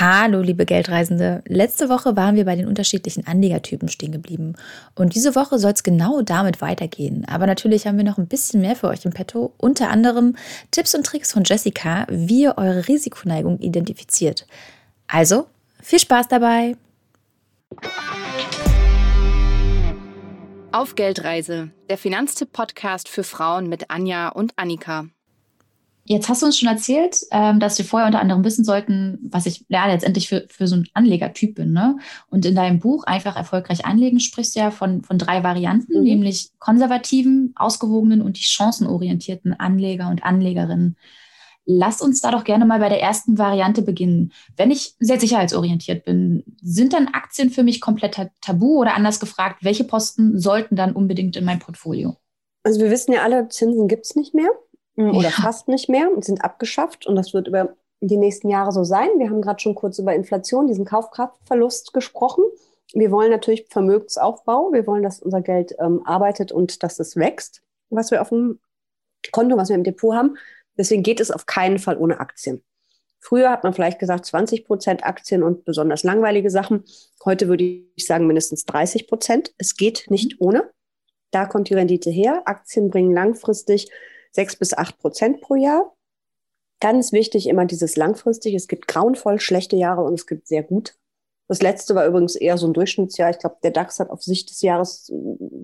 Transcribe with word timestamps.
Hallo, 0.00 0.40
liebe 0.40 0.64
Geldreisende. 0.64 1.42
Letzte 1.46 1.90
Woche 1.90 2.16
waren 2.16 2.34
wir 2.34 2.46
bei 2.46 2.56
den 2.56 2.66
unterschiedlichen 2.66 3.26
Anlegertypen 3.26 3.90
stehen 3.90 4.12
geblieben. 4.12 4.54
Und 4.94 5.14
diese 5.14 5.34
Woche 5.34 5.58
soll 5.58 5.72
es 5.72 5.82
genau 5.82 6.22
damit 6.22 6.62
weitergehen. 6.62 7.26
Aber 7.28 7.46
natürlich 7.46 7.86
haben 7.86 7.98
wir 7.98 8.04
noch 8.04 8.16
ein 8.16 8.26
bisschen 8.26 8.62
mehr 8.62 8.76
für 8.76 8.88
euch 8.88 9.04
im 9.04 9.12
Petto. 9.12 9.52
Unter 9.58 9.90
anderem 9.90 10.36
Tipps 10.70 10.94
und 10.94 11.04
Tricks 11.04 11.32
von 11.32 11.44
Jessica, 11.44 12.06
wie 12.08 12.44
ihr 12.44 12.56
eure 12.56 12.88
Risikoneigung 12.88 13.58
identifiziert. 13.58 14.46
Also, 15.06 15.48
viel 15.82 15.98
Spaß 15.98 16.28
dabei! 16.28 16.78
Auf 20.72 20.94
Geldreise, 20.94 21.72
der 21.90 21.98
Finanztipp-Podcast 21.98 23.06
für 23.06 23.22
Frauen 23.22 23.68
mit 23.68 23.90
Anja 23.90 24.30
und 24.30 24.54
Annika. 24.56 25.08
Jetzt 26.10 26.28
hast 26.28 26.42
du 26.42 26.46
uns 26.46 26.58
schon 26.58 26.68
erzählt, 26.68 27.20
ähm, 27.30 27.60
dass 27.60 27.78
wir 27.78 27.84
vorher 27.84 28.08
unter 28.08 28.20
anderem 28.20 28.42
wissen 28.42 28.64
sollten, 28.64 29.20
was 29.22 29.46
ich 29.46 29.64
ja, 29.68 29.86
letztendlich 29.86 30.28
für, 30.28 30.44
für 30.48 30.66
so 30.66 30.74
ein 30.74 30.88
Anlegertyp 30.92 31.54
bin. 31.54 31.72
Ne? 31.72 31.98
Und 32.28 32.44
in 32.44 32.56
deinem 32.56 32.80
Buch 32.80 33.04
Einfach 33.04 33.36
erfolgreich 33.36 33.86
anlegen 33.86 34.18
sprichst 34.18 34.56
du 34.56 34.58
ja 34.58 34.72
von, 34.72 35.04
von 35.04 35.18
drei 35.18 35.44
Varianten, 35.44 35.98
mhm. 35.98 36.02
nämlich 36.02 36.50
konservativen, 36.58 37.52
ausgewogenen 37.54 38.22
und 38.22 38.38
die 38.38 38.42
chancenorientierten 38.42 39.52
Anleger 39.52 40.08
und 40.08 40.24
Anlegerinnen. 40.24 40.96
Lass 41.64 42.02
uns 42.02 42.20
da 42.20 42.32
doch 42.32 42.42
gerne 42.42 42.66
mal 42.66 42.80
bei 42.80 42.88
der 42.88 43.00
ersten 43.00 43.38
Variante 43.38 43.82
beginnen. 43.82 44.32
Wenn 44.56 44.72
ich 44.72 44.96
sehr 44.98 45.20
sicherheitsorientiert 45.20 46.04
bin, 46.04 46.42
sind 46.60 46.92
dann 46.92 47.06
Aktien 47.06 47.50
für 47.50 47.62
mich 47.62 47.80
komplett 47.80 48.20
tabu 48.40 48.80
oder 48.80 48.96
anders 48.96 49.20
gefragt, 49.20 49.62
welche 49.62 49.84
Posten 49.84 50.40
sollten 50.40 50.74
dann 50.74 50.92
unbedingt 50.92 51.36
in 51.36 51.44
mein 51.44 51.60
Portfolio? 51.60 52.16
Also 52.64 52.80
wir 52.80 52.90
wissen 52.90 53.12
ja 53.12 53.22
alle, 53.22 53.48
Zinsen 53.48 53.86
gibt 53.86 54.06
es 54.06 54.16
nicht 54.16 54.34
mehr 54.34 54.50
oder 54.96 55.28
ja. 55.28 55.30
fast 55.30 55.68
nicht 55.68 55.88
mehr 55.88 56.10
und 56.10 56.24
sind 56.24 56.44
abgeschafft. 56.44 57.06
Und 57.06 57.16
das 57.16 57.32
wird 57.32 57.48
über 57.48 57.74
die 58.00 58.16
nächsten 58.16 58.48
Jahre 58.48 58.72
so 58.72 58.84
sein. 58.84 59.08
Wir 59.18 59.30
haben 59.30 59.42
gerade 59.42 59.60
schon 59.60 59.74
kurz 59.74 59.98
über 59.98 60.14
Inflation, 60.14 60.66
diesen 60.66 60.84
Kaufkraftverlust 60.84 61.92
gesprochen. 61.92 62.44
Wir 62.92 63.10
wollen 63.10 63.30
natürlich 63.30 63.66
Vermögensaufbau. 63.68 64.72
Wir 64.72 64.86
wollen, 64.86 65.02
dass 65.02 65.20
unser 65.20 65.42
Geld 65.42 65.74
ähm, 65.78 66.02
arbeitet 66.04 66.50
und 66.50 66.82
dass 66.82 66.98
es 66.98 67.16
wächst, 67.16 67.62
was 67.90 68.10
wir 68.10 68.20
auf 68.20 68.30
dem 68.30 68.58
Konto, 69.32 69.56
was 69.56 69.68
wir 69.68 69.76
im 69.76 69.84
Depot 69.84 70.14
haben. 70.14 70.36
Deswegen 70.76 71.02
geht 71.02 71.20
es 71.20 71.30
auf 71.30 71.46
keinen 71.46 71.78
Fall 71.78 71.98
ohne 71.98 72.20
Aktien. 72.20 72.62
Früher 73.20 73.50
hat 73.50 73.64
man 73.64 73.74
vielleicht 73.74 73.98
gesagt 73.98 74.24
20 74.24 74.64
Prozent 74.64 75.04
Aktien 75.04 75.42
und 75.42 75.66
besonders 75.66 76.02
langweilige 76.04 76.50
Sachen. 76.50 76.84
Heute 77.24 77.48
würde 77.48 77.64
ich 77.64 78.06
sagen 78.06 78.26
mindestens 78.26 78.64
30 78.64 79.06
Prozent. 79.06 79.54
Es 79.58 79.76
geht 79.76 80.06
nicht 80.08 80.40
ohne. 80.40 80.70
Da 81.30 81.44
kommt 81.44 81.68
die 81.68 81.74
Rendite 81.74 82.10
her. 82.10 82.42
Aktien 82.46 82.88
bringen 82.88 83.12
langfristig 83.12 83.90
sechs 84.30 84.56
bis 84.56 84.74
acht 84.74 84.98
Prozent 84.98 85.40
pro 85.40 85.54
Jahr. 85.54 85.94
Ganz 86.80 87.12
wichtig 87.12 87.46
immer 87.46 87.66
dieses 87.66 87.96
langfristig. 87.96 88.54
Es 88.54 88.68
gibt 88.68 88.88
grauenvoll 88.88 89.38
schlechte 89.38 89.76
Jahre 89.76 90.02
und 90.02 90.14
es 90.14 90.26
gibt 90.26 90.48
sehr 90.48 90.62
gut. 90.62 90.94
Das 91.50 91.62
letzte 91.62 91.96
war 91.96 92.06
übrigens 92.06 92.36
eher 92.36 92.56
so 92.58 92.68
ein 92.68 92.72
Durchschnittsjahr. 92.72 93.30
Ich 93.30 93.40
glaube, 93.40 93.56
der 93.62 93.72
DAX 93.72 93.98
hat 93.98 94.08
auf 94.10 94.22
Sicht 94.22 94.50
des 94.50 94.62
Jahres 94.62 95.12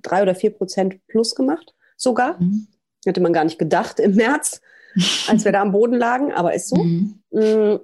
drei 0.03 0.23
oder 0.23 0.35
vier 0.35 0.51
Prozent 0.51 0.97
plus 1.07 1.37
gemacht, 1.37 1.75
sogar. 1.97 2.41
Mhm. 2.41 2.67
Hätte 3.05 3.21
man 3.21 3.33
gar 3.33 3.45
nicht 3.45 3.59
gedacht 3.59 4.01
im 4.01 4.17
März, 4.17 4.61
als 5.29 5.45
wir 5.45 5.53
da 5.53 5.63
am 5.63 5.71
Boden 5.71 5.95
lagen, 5.95 6.33
aber 6.33 6.55
ist 6.55 6.69
so. 6.69 6.77
Mhm. 6.77 7.23
Mm, 7.31 7.79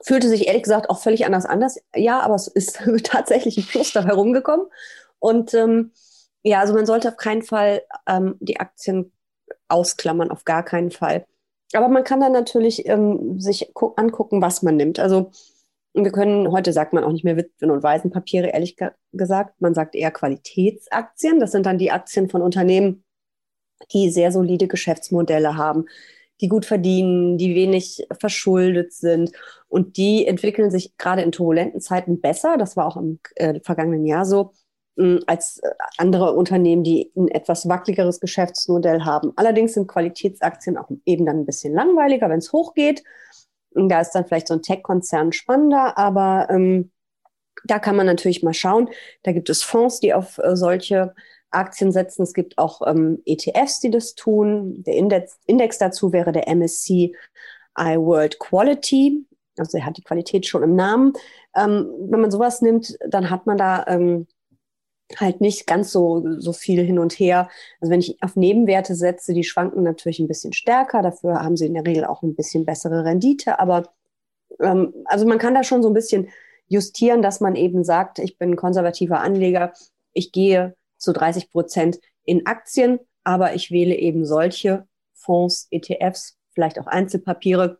fühlte 0.00 0.28
sich 0.28 0.46
ehrlich 0.46 0.62
gesagt 0.62 0.88
auch 0.88 1.00
völlig 1.00 1.26
anders 1.26 1.44
anders. 1.44 1.78
Ja, 1.94 2.20
aber 2.20 2.34
es 2.34 2.48
ist 2.48 2.80
tatsächlich 3.04 3.58
ein 3.58 3.66
Plus 3.66 3.92
dabei 3.92 4.14
rumgekommen. 4.14 4.66
Und 5.18 5.52
ähm, 5.52 5.92
ja, 6.42 6.60
also 6.60 6.72
man 6.72 6.86
sollte 6.86 7.08
auf 7.08 7.18
keinen 7.18 7.42
Fall 7.42 7.82
ähm, 8.06 8.36
die 8.40 8.58
Aktien 8.58 9.12
ausklammern, 9.68 10.30
auf 10.30 10.44
gar 10.44 10.64
keinen 10.64 10.90
Fall. 10.90 11.26
Aber 11.72 11.88
man 11.88 12.04
kann 12.04 12.20
dann 12.20 12.32
natürlich 12.32 12.86
ähm, 12.86 13.40
sich 13.40 13.72
angucken, 13.96 14.40
was 14.40 14.62
man 14.62 14.76
nimmt. 14.76 14.98
Also 14.98 15.30
wir 15.94 16.12
können, 16.12 16.50
heute 16.50 16.72
sagt 16.72 16.92
man 16.92 17.04
auch 17.04 17.12
nicht 17.12 17.24
mehr 17.24 17.36
Witwen- 17.36 17.70
und 17.70 17.82
Waisenpapiere, 17.82 18.48
ehrlich 18.48 18.76
gesagt. 19.12 19.60
Man 19.60 19.74
sagt 19.74 19.94
eher 19.94 20.10
Qualitätsaktien. 20.10 21.40
Das 21.40 21.52
sind 21.52 21.66
dann 21.66 21.78
die 21.78 21.90
Aktien 21.90 22.28
von 22.28 22.42
Unternehmen, 22.42 23.04
die 23.92 24.10
sehr 24.10 24.32
solide 24.32 24.68
Geschäftsmodelle 24.68 25.56
haben, 25.56 25.86
die 26.40 26.48
gut 26.48 26.66
verdienen, 26.66 27.36
die 27.36 27.54
wenig 27.54 28.06
verschuldet 28.18 28.92
sind. 28.92 29.32
Und 29.68 29.96
die 29.96 30.26
entwickeln 30.26 30.70
sich 30.70 30.96
gerade 30.96 31.22
in 31.22 31.32
turbulenten 31.32 31.80
Zeiten 31.80 32.20
besser. 32.20 32.56
Das 32.58 32.76
war 32.76 32.86
auch 32.86 32.96
im 32.96 33.18
äh, 33.34 33.60
vergangenen 33.60 34.06
Jahr 34.06 34.24
so 34.24 34.52
als 35.26 35.58
äh, 35.58 35.70
andere 35.96 36.32
Unternehmen, 36.32 36.82
die 36.82 37.12
ein 37.16 37.28
etwas 37.28 37.68
wackeligeres 37.68 38.20
Geschäftsmodell 38.20 39.02
haben. 39.02 39.32
Allerdings 39.36 39.74
sind 39.74 39.86
Qualitätsaktien 39.86 40.76
auch 40.76 40.90
eben 41.04 41.24
dann 41.24 41.40
ein 41.40 41.46
bisschen 41.46 41.72
langweiliger, 41.72 42.28
wenn 42.28 42.38
es 42.38 42.52
hochgeht. 42.52 43.04
Da 43.74 44.00
ist 44.00 44.12
dann 44.12 44.26
vielleicht 44.26 44.48
so 44.48 44.54
ein 44.54 44.62
Tech-Konzern 44.62 45.32
spannender, 45.32 45.96
aber 45.96 46.48
ähm, 46.50 46.90
da 47.64 47.78
kann 47.78 47.96
man 47.96 48.06
natürlich 48.06 48.42
mal 48.42 48.54
schauen. 48.54 48.88
Da 49.22 49.32
gibt 49.32 49.50
es 49.50 49.62
Fonds, 49.62 50.00
die 50.00 50.14
auf 50.14 50.38
äh, 50.38 50.56
solche 50.56 51.14
Aktien 51.50 51.92
setzen. 51.92 52.22
Es 52.22 52.34
gibt 52.34 52.58
auch 52.58 52.82
ähm, 52.86 53.22
ETFs, 53.24 53.80
die 53.80 53.90
das 53.90 54.14
tun. 54.14 54.82
Der 54.82 54.94
Index, 54.94 55.38
Index 55.46 55.78
dazu 55.78 56.12
wäre 56.12 56.32
der 56.32 56.48
MSCI 56.54 57.14
World 57.76 58.38
Quality. 58.40 59.24
Also 59.56 59.78
er 59.78 59.86
hat 59.86 59.96
die 59.96 60.02
Qualität 60.02 60.46
schon 60.46 60.62
im 60.64 60.74
Namen. 60.74 61.12
Ähm, 61.54 61.88
wenn 62.00 62.20
man 62.20 62.30
sowas 62.30 62.62
nimmt, 62.62 62.98
dann 63.08 63.30
hat 63.30 63.46
man 63.46 63.56
da 63.56 63.84
ähm, 63.86 64.26
halt 65.16 65.40
nicht 65.40 65.66
ganz 65.66 65.90
so, 65.90 66.24
so 66.38 66.52
viel 66.52 66.84
hin 66.84 66.98
und 66.98 67.12
her. 67.14 67.48
Also 67.80 67.90
wenn 67.90 68.00
ich 68.00 68.22
auf 68.22 68.36
Nebenwerte 68.36 68.94
setze, 68.94 69.32
die 69.32 69.44
schwanken 69.44 69.82
natürlich 69.82 70.18
ein 70.18 70.28
bisschen 70.28 70.52
stärker. 70.52 71.02
Dafür 71.02 71.42
haben 71.42 71.56
sie 71.56 71.66
in 71.66 71.74
der 71.74 71.86
Regel 71.86 72.04
auch 72.04 72.22
ein 72.22 72.34
bisschen 72.34 72.64
bessere 72.64 73.04
Rendite. 73.04 73.58
Aber 73.58 73.90
ähm, 74.60 74.92
also 75.06 75.26
man 75.26 75.38
kann 75.38 75.54
da 75.54 75.64
schon 75.64 75.82
so 75.82 75.88
ein 75.88 75.94
bisschen 75.94 76.28
justieren, 76.66 77.22
dass 77.22 77.40
man 77.40 77.56
eben 77.56 77.84
sagt, 77.84 78.18
ich 78.18 78.36
bin 78.38 78.56
konservativer 78.56 79.20
Anleger, 79.20 79.72
ich 80.12 80.32
gehe 80.32 80.76
zu 80.98 81.12
30 81.12 81.50
Prozent 81.50 82.00
in 82.24 82.46
Aktien, 82.46 82.98
aber 83.24 83.54
ich 83.54 83.70
wähle 83.70 83.94
eben 83.94 84.26
solche 84.26 84.86
Fonds, 85.14 85.68
ETFs, 85.70 86.36
vielleicht 86.52 86.78
auch 86.78 86.86
Einzelpapiere, 86.86 87.78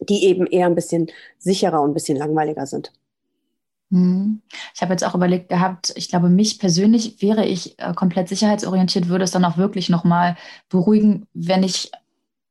die 0.00 0.24
eben 0.24 0.46
eher 0.46 0.66
ein 0.66 0.74
bisschen 0.74 1.10
sicherer 1.38 1.82
und 1.82 1.90
ein 1.90 1.94
bisschen 1.94 2.16
langweiliger 2.16 2.66
sind. 2.66 2.92
Mhm. 3.90 4.42
Ich 4.74 4.82
habe 4.82 4.92
jetzt 4.92 5.04
auch 5.04 5.14
überlegt 5.14 5.48
gehabt, 5.48 5.92
ich 5.96 6.08
glaube, 6.08 6.28
mich 6.28 6.58
persönlich 6.58 7.22
wäre 7.22 7.44
ich 7.44 7.78
äh, 7.78 7.92
komplett 7.94 8.28
sicherheitsorientiert, 8.28 9.08
würde 9.08 9.24
es 9.24 9.30
dann 9.30 9.44
auch 9.44 9.56
wirklich 9.56 9.88
nochmal 9.88 10.36
beruhigen, 10.68 11.26
wenn 11.34 11.62
ich 11.62 11.90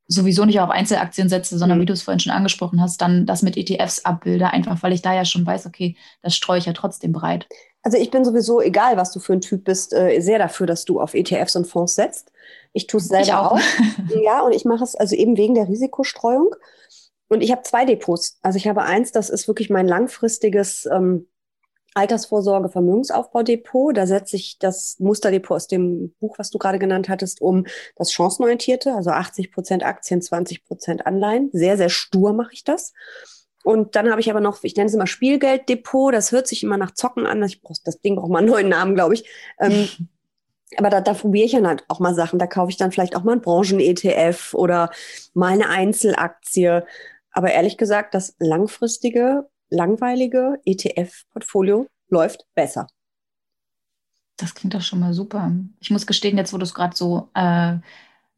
sowieso 0.08 0.46
nicht 0.46 0.60
auf 0.60 0.70
Einzelaktien 0.70 1.30
setze, 1.30 1.58
sondern 1.58 1.80
mhm. 1.80 1.82
wie 1.84 1.86
du 1.88 1.94
es 1.94 2.04
vorhin 2.04 2.20
schon 2.20 2.32
angesprochen 2.32 2.80
hast, 2.80 3.02
dann 3.02 3.26
das 3.26 3.42
mit 3.42 3.58
ETFs 3.58 4.06
abbilde, 4.06 4.52
einfach 4.52 4.82
weil 4.84 4.94
ich 4.94 5.02
da 5.02 5.14
ja 5.14 5.26
schon 5.26 5.46
weiß, 5.46 5.66
okay, 5.66 5.96
das 6.22 6.36
streue 6.36 6.60
ich 6.60 6.66
ja 6.66 6.74
trotzdem 6.74 7.12
breit. 7.12 7.48
Also 7.82 7.98
ich 7.98 8.12
bin 8.12 8.26
sowieso, 8.26 8.62
egal 8.62 8.98
was 8.98 9.12
du 9.12 9.20
für 9.20 9.34
ein 9.34 9.42
Typ 9.42 9.64
bist, 9.64 9.94
äh, 9.94 10.20
sehr 10.20 10.40
dafür, 10.40 10.68
dass 10.68 10.86
du 10.86 11.00
auf 11.00 11.14
ETFs 11.14 11.56
und 11.56 11.66
Fonds 11.66 11.96
setzt. 11.96 12.32
Ich 12.74 12.88
tue 12.88 13.00
es 13.00 13.08
selber 13.08 13.24
ich 13.24 13.34
auch. 13.34 13.52
auch. 13.54 13.60
ja, 14.24 14.42
und 14.42 14.54
ich 14.54 14.66
mache 14.66 14.84
es 14.84 14.96
also 14.96 15.16
eben 15.16 15.38
wegen 15.38 15.56
der 15.56 15.68
Risikostreuung. 15.68 16.50
Und 17.28 17.42
ich 17.42 17.52
habe 17.52 17.64
zwei 17.64 17.86
Depots. 17.86 18.38
Also 18.42 18.58
ich 18.58 18.68
habe 18.68 18.84
eins, 18.84 19.12
das 19.12 19.30
ist 19.30 19.48
wirklich 19.48 19.70
mein 19.70 19.88
langfristiges 19.88 20.88
ähm, 20.92 21.28
Altersvorsorge 21.96 22.70
Vermögensaufbaudepot. 22.70 23.96
Da 23.96 24.06
setze 24.06 24.36
ich 24.36 24.60
das 24.60 24.98
Musterdepot 25.00 25.56
aus 25.56 25.68
dem 25.68 26.14
Buch, 26.20 26.38
was 26.38 26.52
du 26.52 26.58
gerade 26.58 26.78
genannt 26.78 27.10
hattest, 27.10 27.42
um 27.42 27.66
das 27.96 28.12
chancenorientierte, 28.12 28.94
also 28.94 29.12
80 29.12 29.52
Prozent 29.52 29.84
Aktien, 29.84 30.22
20 30.22 30.66
Prozent 30.66 31.06
Anleihen. 31.08 31.50
Sehr, 31.54 31.78
sehr 31.78 31.90
stur 31.90 32.34
mache 32.34 32.54
ich 32.54 32.64
das. 32.64 32.94
Und 33.64 33.96
dann 33.96 34.12
habe 34.12 34.22
ich 34.22 34.30
aber 34.30 34.42
noch, 34.42 34.64
ich 34.64 34.76
nenne 34.76 34.88
es 34.88 34.94
immer 34.94 35.08
Spielgelddepot. 35.08 36.14
Das 36.14 36.32
hört 36.32 36.48
sich 36.48 36.62
immer 36.62 36.78
nach 36.78 36.94
Zocken 36.94 37.26
an. 37.26 37.42
Ich 37.44 37.62
brauch, 37.62 37.76
das 37.84 38.00
Ding 38.00 38.16
braucht 38.16 38.30
mal 38.30 38.40
einen 38.40 38.50
neuen 38.50 38.70
Namen, 38.70 38.94
glaube 38.94 39.16
ich. 39.16 39.28
Ähm, 39.60 39.88
aber 40.78 40.90
da, 40.90 41.02
da 41.02 41.14
probiere 41.14 41.46
ich 41.46 41.54
dann 41.54 41.66
halt 41.66 41.86
auch 41.88 42.00
mal 42.00 42.14
Sachen. 42.14 42.38
Da 42.38 42.46
kaufe 42.46 42.70
ich 42.70 42.78
dann 42.78 42.92
vielleicht 42.92 43.16
auch 43.16 43.24
mal 43.24 43.32
ein 43.32 43.42
Branchen-ETF 43.42 44.54
oder 44.54 44.92
mal 45.34 45.54
eine 45.54 45.70
Einzelaktie. 45.70 46.86
Aber 47.36 47.52
ehrlich 47.52 47.78
gesagt, 47.78 48.14
das 48.14 48.34
langfristige, 48.40 49.50
langweilige 49.70 50.62
ETF-Portfolio 50.64 51.88
läuft 52.08 52.46
besser. 52.56 52.88
Das 54.38 54.56
klingt 54.56 54.74
doch 54.74 54.82
schon 54.82 55.02
mal 55.02 55.14
super. 55.14 55.52
Ich 55.82 55.92
muss 55.92 56.08
gestehen, 56.08 56.38
jetzt 56.38 56.54
wo 56.54 56.58
du 56.58 56.64
es 56.64 56.74
gerade 56.74 56.96
so, 56.96 57.30
äh, 57.34 57.76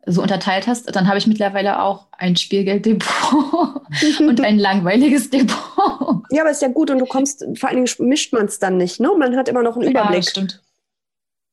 so 0.07 0.23
unterteilt 0.23 0.65
hast, 0.65 0.95
dann 0.95 1.07
habe 1.07 1.19
ich 1.19 1.27
mittlerweile 1.27 1.81
auch 1.81 2.07
ein 2.11 2.35
Spielgelddepot 2.35 3.81
und 4.19 4.41
ein 4.41 4.57
langweiliges 4.57 5.29
Depot. 5.29 6.23
Ja, 6.31 6.41
aber 6.41 6.49
ist 6.49 6.63
ja 6.63 6.69
gut 6.69 6.89
und 6.89 6.97
du 6.97 7.05
kommst, 7.05 7.45
vor 7.55 7.69
allen 7.69 7.85
Dingen 7.85 8.07
mischt 8.09 8.33
man 8.33 8.45
es 8.45 8.57
dann 8.57 8.77
nicht, 8.77 8.99
ne? 8.99 9.11
Man 9.15 9.35
hat 9.35 9.47
immer 9.47 9.61
noch 9.61 9.75
einen 9.75 9.91
Überblick. 9.91 10.23
Ja, 10.23 10.29
stimmt. 10.29 10.63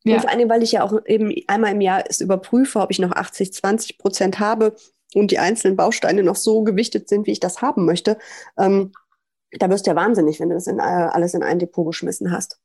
Ja. 0.05 0.15
Und 0.15 0.21
vor 0.23 0.31
allem, 0.31 0.49
weil 0.49 0.63
ich 0.63 0.73
ja 0.73 0.83
auch 0.83 0.95
eben 1.07 1.35
einmal 1.47 1.73
im 1.73 1.83
Jahr 1.83 2.05
es 2.09 2.23
überprüfe, 2.23 2.81
ob 2.81 2.91
ich 2.91 2.99
noch 2.99 3.13
80, 3.13 3.53
20 3.53 3.99
Prozent 3.99 4.39
habe 4.39 4.75
und 5.15 5.31
die 5.31 5.39
einzelnen 5.39 5.77
Bausteine 5.77 6.23
noch 6.23 6.37
so 6.37 6.63
gewichtet 6.63 7.09
sind, 7.09 7.27
wie 7.27 7.33
ich 7.33 7.41
das 7.41 7.63
haben 7.63 7.85
möchte, 7.85 8.19
ähm, 8.59 8.93
da 9.53 9.71
wirst 9.71 9.87
du 9.87 9.91
ja 9.91 9.97
wahnsinnig, 9.97 10.41
wenn 10.41 10.49
du 10.49 10.55
das 10.55 10.67
in, 10.67 10.79
äh, 10.79 10.83
alles 10.83 11.35
in 11.35 11.43
ein 11.43 11.59
Depot 11.59 11.87
geschmissen 11.87 12.33
hast. 12.33 12.59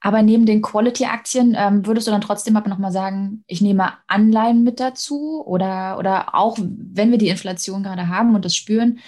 Aber 0.00 0.22
neben 0.22 0.46
den 0.46 0.62
Quality-Aktien 0.62 1.54
ähm, 1.58 1.86
würdest 1.86 2.06
du 2.06 2.10
dann 2.10 2.22
trotzdem 2.22 2.56
aber 2.56 2.70
nochmal 2.70 2.92
sagen, 2.92 3.44
ich 3.46 3.60
nehme 3.60 3.92
Anleihen 4.06 4.64
mit 4.64 4.80
dazu 4.80 5.44
oder, 5.46 5.98
oder 5.98 6.34
auch 6.34 6.56
wenn 6.58 7.10
wir 7.10 7.18
die 7.18 7.28
Inflation 7.28 7.82
gerade 7.82 8.08
haben 8.08 8.34
und 8.34 8.44
das 8.44 8.56
spüren, 8.56 9.00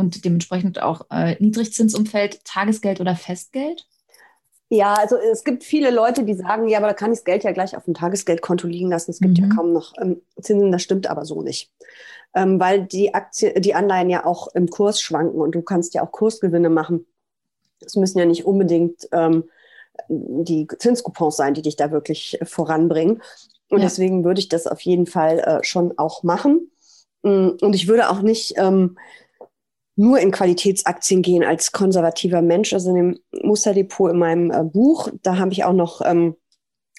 und 0.00 0.24
dementsprechend 0.24 0.82
auch 0.82 1.02
äh, 1.10 1.36
Niedrigzinsumfeld 1.38 2.44
Tagesgeld 2.44 3.00
oder 3.00 3.14
Festgeld? 3.14 3.86
Ja, 4.72 4.94
also 4.94 5.16
es 5.16 5.42
gibt 5.42 5.64
viele 5.64 5.90
Leute, 5.90 6.22
die 6.22 6.34
sagen, 6.34 6.68
ja, 6.68 6.78
aber 6.78 6.86
da 6.86 6.94
kann 6.94 7.12
ich 7.12 7.18
das 7.18 7.24
Geld 7.24 7.42
ja 7.42 7.50
gleich 7.50 7.76
auf 7.76 7.84
dem 7.84 7.94
Tagesgeldkonto 7.94 8.68
liegen 8.68 8.88
lassen. 8.88 9.10
Es 9.10 9.18
gibt 9.18 9.36
mhm. 9.36 9.44
ja 9.44 9.54
kaum 9.54 9.72
noch 9.72 9.94
ähm, 10.00 10.22
Zinsen, 10.40 10.70
das 10.70 10.82
stimmt 10.82 11.08
aber 11.08 11.24
so 11.24 11.42
nicht. 11.42 11.72
Ähm, 12.34 12.60
weil 12.60 12.86
die 12.86 13.12
Aktie, 13.12 13.60
die 13.60 13.74
Anleihen 13.74 14.08
ja 14.08 14.24
auch 14.24 14.54
im 14.54 14.68
Kurs 14.68 15.00
schwanken 15.00 15.40
und 15.40 15.56
du 15.56 15.62
kannst 15.62 15.94
ja 15.94 16.04
auch 16.04 16.12
Kursgewinne 16.12 16.70
machen. 16.70 17.04
Es 17.80 17.96
müssen 17.96 18.20
ja 18.20 18.26
nicht 18.26 18.46
unbedingt 18.46 19.08
ähm, 19.10 19.50
die 20.08 20.68
Zinscoupons 20.78 21.36
sein, 21.36 21.54
die 21.54 21.62
dich 21.62 21.74
da 21.74 21.90
wirklich 21.90 22.38
voranbringen. 22.44 23.22
Und 23.70 23.78
ja. 23.78 23.86
deswegen 23.86 24.22
würde 24.24 24.38
ich 24.38 24.48
das 24.48 24.68
auf 24.68 24.80
jeden 24.82 25.06
Fall 25.06 25.40
äh, 25.40 25.64
schon 25.64 25.98
auch 25.98 26.22
machen. 26.22 26.70
Mm, 27.22 27.50
und 27.60 27.74
ich 27.74 27.88
würde 27.88 28.08
auch 28.08 28.22
nicht 28.22 28.54
ähm, 28.56 28.96
nur 29.96 30.18
in 30.18 30.30
Qualitätsaktien 30.30 31.22
gehen 31.22 31.44
als 31.44 31.72
konservativer 31.72 32.42
Mensch. 32.42 32.72
Also 32.72 32.90
in 32.90 32.96
dem 32.96 33.18
Musterdepot 33.42 34.10
in 34.10 34.18
meinem 34.18 34.50
äh, 34.50 34.64
Buch, 34.64 35.10
da 35.22 35.38
habe 35.38 35.52
ich 35.52 35.64
auch 35.64 35.72
noch, 35.72 36.00
ähm, 36.04 36.36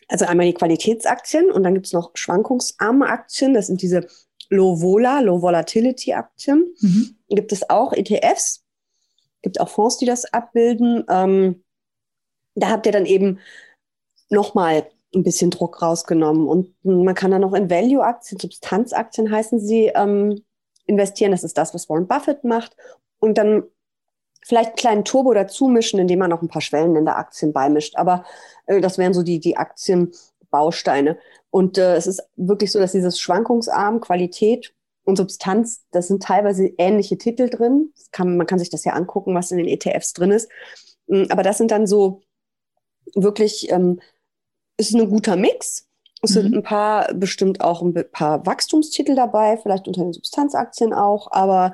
also 0.08 0.26
einmal 0.26 0.46
die 0.46 0.54
Qualitätsaktien 0.54 1.52
und 1.52 1.64
dann 1.64 1.74
gibt 1.74 1.88
es 1.88 1.94
noch 1.94 2.12
schwankungsarme 2.14 3.08
Aktien. 3.08 3.54
Das 3.54 3.68
sind 3.68 3.82
diese 3.82 4.08
Low 4.50 4.82
Vola, 4.82 5.22
Low 5.22 5.42
Volatility 5.42 6.14
Aktien. 6.14 6.76
Mhm. 6.82 7.16
Gibt 7.30 7.54
es 7.54 7.70
auch 7.70 7.94
ETFs. 7.94 8.64
Gibt 9.42 9.60
auch 9.60 9.70
Fonds, 9.70 9.98
die 9.98 10.06
das 10.06 10.32
abbilden. 10.32 11.06
Ähm, 11.10 11.64
da 12.56 12.70
habt 12.70 12.86
ihr 12.86 12.92
dann 12.92 13.06
eben 13.06 13.40
nochmal 14.30 14.88
ein 15.16 15.24
bisschen 15.24 15.52
Druck 15.52 15.82
rausgenommen. 15.82 16.48
Und 16.48 16.76
man 16.84 17.16
kann 17.16 17.32
dann 17.32 17.42
noch 17.42 17.54
in 17.54 17.70
Value-Aktien, 17.70 18.40
Substanzaktien 18.40 19.32
heißen 19.32 19.60
sie, 19.60 19.92
ähm, 19.96 20.44
investieren. 20.92 21.32
Das 21.32 21.44
ist 21.44 21.58
das, 21.58 21.74
was 21.74 21.90
Warren 21.90 22.08
Buffett 22.08 22.44
macht. 22.44 22.76
Und 23.20 23.38
dann 23.38 23.64
vielleicht 24.44 24.70
einen 24.70 24.76
kleinen 24.76 25.06
Turbo 25.06 25.34
dazu 25.34 25.68
mischen, 25.68 26.00
indem 26.00 26.20
man 26.20 26.30
noch 26.30 26.42
ein 26.42 26.48
paar 26.48 26.62
Schwellen 26.62 26.96
in 26.96 27.06
der 27.06 27.18
Aktien 27.18 27.54
beimischt. 27.54 27.96
Aber 27.96 28.26
äh, 28.66 28.82
das 28.82 28.98
wären 28.98 29.14
so 29.14 29.24
die, 29.24 29.40
die 29.40 29.58
Aktienbausteine. 29.58 31.18
Und 31.50 31.78
äh, 31.78 31.96
es 31.96 32.08
ist 32.08 32.24
wirklich 32.36 32.72
so, 32.72 32.80
dass 32.80 32.92
dieses 32.92 33.20
Schwankungsarm, 33.20 34.02
Qualität 34.02 34.74
und 35.04 35.18
Substanz, 35.18 35.84
das 35.92 36.08
sind 36.08 36.24
teilweise 36.24 36.68
ähnliche 36.78 37.18
Titel 37.18 37.50
drin. 37.50 37.94
Kann, 38.12 38.38
man 38.38 38.48
kann 38.48 38.60
sich 38.60 38.70
das 38.70 38.86
ja 38.86 38.94
angucken, 38.94 39.36
was 39.36 39.52
in 39.52 39.58
den 39.58 39.68
ETFs 39.68 40.14
drin 40.14 40.32
ist. 40.32 40.50
Mm, 41.08 41.24
aber 41.30 41.44
das 41.44 41.58
sind 41.58 41.72
dann 41.72 41.88
so 41.88 42.22
wirklich, 43.16 43.72
ähm, 43.72 44.00
ist 44.78 44.94
ein 44.94 45.10
guter 45.10 45.36
Mix. 45.36 45.88
Es 46.24 46.32
sind 46.32 46.52
mhm. 46.52 46.58
ein 46.58 46.64
paar, 46.64 47.14
bestimmt 47.14 47.62
auch 47.62 47.82
ein 47.82 47.94
paar 48.12 48.46
Wachstumstitel 48.46 49.16
dabei, 49.16 49.58
vielleicht 49.58 49.88
unter 49.88 50.04
den 50.04 50.14
Substanzaktien 50.14 50.94
auch, 50.94 51.32
aber 51.32 51.74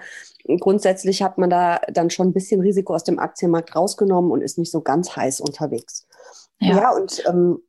grundsätzlich 0.60 1.22
hat 1.22 1.38
man 1.38 1.50
da 1.50 1.82
dann 1.92 2.10
schon 2.10 2.30
ein 2.30 2.34
bisschen 2.34 2.62
Risiko 2.62 2.96
aus 2.96 3.04
dem 3.04 3.20
Aktienmarkt 3.20 3.76
rausgenommen 3.76 4.32
und 4.32 4.42
ist 4.42 4.58
nicht 4.58 4.72
so 4.72 4.82
ganz 4.82 5.16
heiß 5.16 5.42
unterwegs. 5.42 6.08
Ja, 6.60 6.78
ja 6.78 6.96
und 6.96 7.24
ähm, 7.28 7.60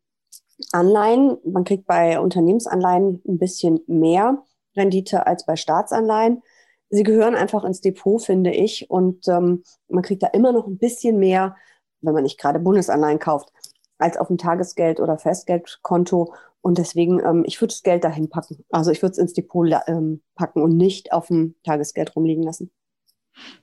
Anleihen, 0.72 1.38
man 1.44 1.64
kriegt 1.64 1.86
bei 1.86 2.20
Unternehmensanleihen 2.20 3.22
ein 3.26 3.38
bisschen 3.38 3.80
mehr 3.86 4.42
Rendite 4.76 5.26
als 5.26 5.46
bei 5.46 5.56
Staatsanleihen. 5.56 6.42
Sie 6.90 7.02
gehören 7.02 7.34
einfach 7.34 7.64
ins 7.64 7.80
Depot, 7.80 8.22
finde 8.22 8.50
ich, 8.50 8.88
und 8.88 9.28
ähm, 9.28 9.62
man 9.88 10.02
kriegt 10.02 10.22
da 10.22 10.28
immer 10.28 10.52
noch 10.52 10.66
ein 10.66 10.78
bisschen 10.78 11.18
mehr, 11.18 11.56
wenn 12.00 12.14
man 12.14 12.22
nicht 12.22 12.38
gerade 12.38 12.60
Bundesanleihen 12.60 13.18
kauft, 13.18 13.52
als 13.98 14.16
auf 14.16 14.28
dem 14.28 14.38
Tagesgeld- 14.38 15.00
oder 15.00 15.18
Festgeldkonto. 15.18 16.32
Und 16.68 16.76
deswegen, 16.76 17.18
ähm, 17.24 17.44
ich 17.46 17.62
würde 17.62 17.72
das 17.72 17.82
Geld 17.82 18.04
dahin 18.04 18.28
packen. 18.28 18.62
Also 18.68 18.90
ich 18.90 19.00
würde 19.00 19.12
es 19.12 19.18
ins 19.18 19.32
Depot 19.32 19.66
ähm, 19.86 20.20
packen 20.34 20.60
und 20.60 20.76
nicht 20.76 21.14
auf 21.14 21.28
dem 21.28 21.54
Tagesgeld 21.64 22.14
rumliegen 22.14 22.42
lassen. 22.42 22.70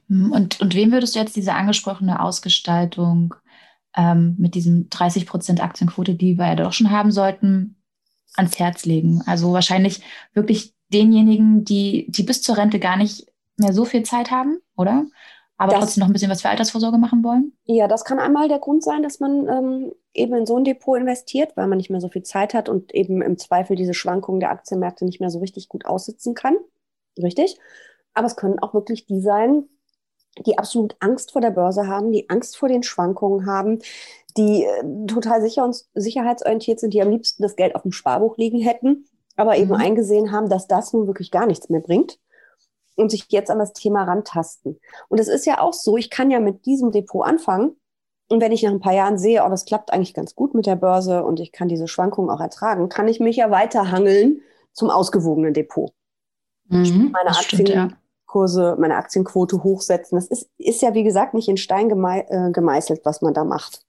Hm, 0.07 0.31
und, 0.31 0.59
und 0.59 0.73
wem 0.73 0.91
würdest 0.91 1.13
du 1.13 1.19
jetzt 1.19 1.35
diese 1.35 1.53
angesprochene 1.53 2.19
Ausgestaltung 2.19 3.35
ähm, 3.95 4.33
mit 4.39 4.55
diesem 4.55 4.89
30 4.89 5.27
Prozent 5.27 5.61
Aktienquote, 5.61 6.15
die 6.15 6.39
wir 6.39 6.47
ja 6.47 6.55
doch 6.55 6.73
schon 6.73 6.89
haben 6.89 7.11
sollten, 7.11 7.75
ans 8.33 8.57
Herz 8.57 8.85
legen? 8.85 9.21
Also 9.27 9.53
wahrscheinlich 9.53 10.01
wirklich 10.33 10.73
denjenigen, 10.91 11.63
die, 11.63 12.07
die 12.09 12.23
bis 12.23 12.41
zur 12.41 12.57
Rente 12.57 12.79
gar 12.79 12.97
nicht 12.97 13.27
mehr 13.57 13.73
so 13.73 13.85
viel 13.85 14.01
Zeit 14.01 14.31
haben, 14.31 14.57
oder? 14.75 15.05
Aber 15.57 15.71
das, 15.71 15.81
trotzdem 15.81 16.01
noch 16.01 16.09
ein 16.09 16.13
bisschen 16.13 16.29
was 16.29 16.41
für 16.41 16.49
Altersvorsorge 16.49 16.97
machen 16.97 17.23
wollen? 17.23 17.53
Ja, 17.63 17.87
das 17.87 18.03
kann 18.03 18.19
einmal 18.19 18.49
der 18.49 18.59
Grund 18.59 18.83
sein, 18.83 19.03
dass 19.03 19.19
man 19.19 19.47
ähm, 19.47 19.93
eben 20.13 20.35
in 20.35 20.45
so 20.45 20.57
ein 20.57 20.65
Depot 20.65 20.97
investiert, 20.97 21.55
weil 21.55 21.67
man 21.67 21.77
nicht 21.77 21.89
mehr 21.89 22.01
so 22.01 22.09
viel 22.09 22.23
Zeit 22.23 22.53
hat 22.53 22.67
und 22.67 22.93
eben 22.93 23.21
im 23.21 23.37
Zweifel 23.37 23.75
diese 23.75 23.93
Schwankungen 23.93 24.41
der 24.41 24.51
Aktienmärkte 24.51 25.05
nicht 25.05 25.21
mehr 25.21 25.29
so 25.29 25.39
richtig 25.39 25.69
gut 25.69 25.85
aussitzen 25.85 26.33
kann. 26.33 26.57
Richtig. 27.21 27.57
Aber 28.13 28.27
es 28.27 28.35
können 28.35 28.59
auch 28.59 28.73
wirklich 28.73 29.05
die 29.05 29.21
sein, 29.21 29.63
die 30.45 30.57
absolut 30.57 30.97
Angst 30.99 31.31
vor 31.31 31.41
der 31.41 31.51
Börse 31.51 31.87
haben, 31.87 32.11
die 32.11 32.29
Angst 32.29 32.57
vor 32.57 32.67
den 32.67 32.83
Schwankungen 32.83 33.45
haben, 33.45 33.79
die 34.35 34.65
äh, 34.65 35.05
total 35.07 35.41
sicher 35.41 35.63
und 35.63 35.85
sicherheitsorientiert 35.93 36.81
sind, 36.81 36.93
die 36.93 37.01
am 37.01 37.11
liebsten 37.11 37.43
das 37.43 37.55
Geld 37.55 37.75
auf 37.75 37.83
dem 37.83 37.93
Sparbuch 37.93 38.35
liegen 38.37 38.59
hätten, 38.59 39.05
aber 39.37 39.57
eben 39.57 39.69
mhm. 39.69 39.75
eingesehen 39.75 40.33
haben, 40.33 40.49
dass 40.49 40.67
das 40.67 40.91
nun 40.91 41.07
wirklich 41.07 41.31
gar 41.31 41.45
nichts 41.45 41.69
mehr 41.69 41.79
bringt 41.79 42.19
und 42.95 43.11
sich 43.11 43.25
jetzt 43.29 43.51
an 43.51 43.59
das 43.59 43.73
Thema 43.73 44.03
rantasten. 44.03 44.79
Und 45.09 45.19
es 45.19 45.27
ist 45.27 45.45
ja 45.45 45.59
auch 45.59 45.73
so, 45.73 45.97
ich 45.97 46.09
kann 46.09 46.31
ja 46.31 46.39
mit 46.39 46.65
diesem 46.65 46.91
Depot 46.91 47.25
anfangen. 47.25 47.75
Und 48.27 48.41
wenn 48.41 48.51
ich 48.51 48.63
nach 48.63 48.71
ein 48.71 48.79
paar 48.79 48.93
Jahren 48.93 49.19
sehe, 49.19 49.43
oh, 49.45 49.49
das 49.49 49.65
klappt 49.65 49.93
eigentlich 49.93 50.13
ganz 50.13 50.33
gut 50.33 50.55
mit 50.55 50.65
der 50.65 50.75
Börse 50.75 51.23
und 51.23 51.39
ich 51.39 51.51
kann 51.51 51.67
diese 51.67 51.87
Schwankungen 51.87 52.31
auch 52.31 52.39
ertragen, 52.39 52.89
kann 52.89 53.07
ich 53.07 53.19
mich 53.19 53.35
ja 53.35 53.51
weiterhangeln 53.51 54.41
zum 54.73 54.89
ausgewogenen 54.89 55.53
Depot. 55.53 55.91
Mhm, 56.67 57.11
meine 57.11 57.37
Aktienkurse, 57.37 58.63
ja. 58.63 58.75
meine 58.77 58.95
Aktienquote 58.95 59.63
hochsetzen. 59.63 60.15
Das 60.15 60.27
ist, 60.27 60.49
ist 60.57 60.81
ja, 60.81 60.95
wie 60.95 61.03
gesagt, 61.03 61.35
nicht 61.35 61.47
in 61.47 61.57
Stein 61.57 61.89
gemei 61.89 62.25
äh, 62.29 62.51
gemeißelt, 62.51 63.01
was 63.05 63.21
man 63.21 63.35
da 63.35 63.43
macht. 63.43 63.85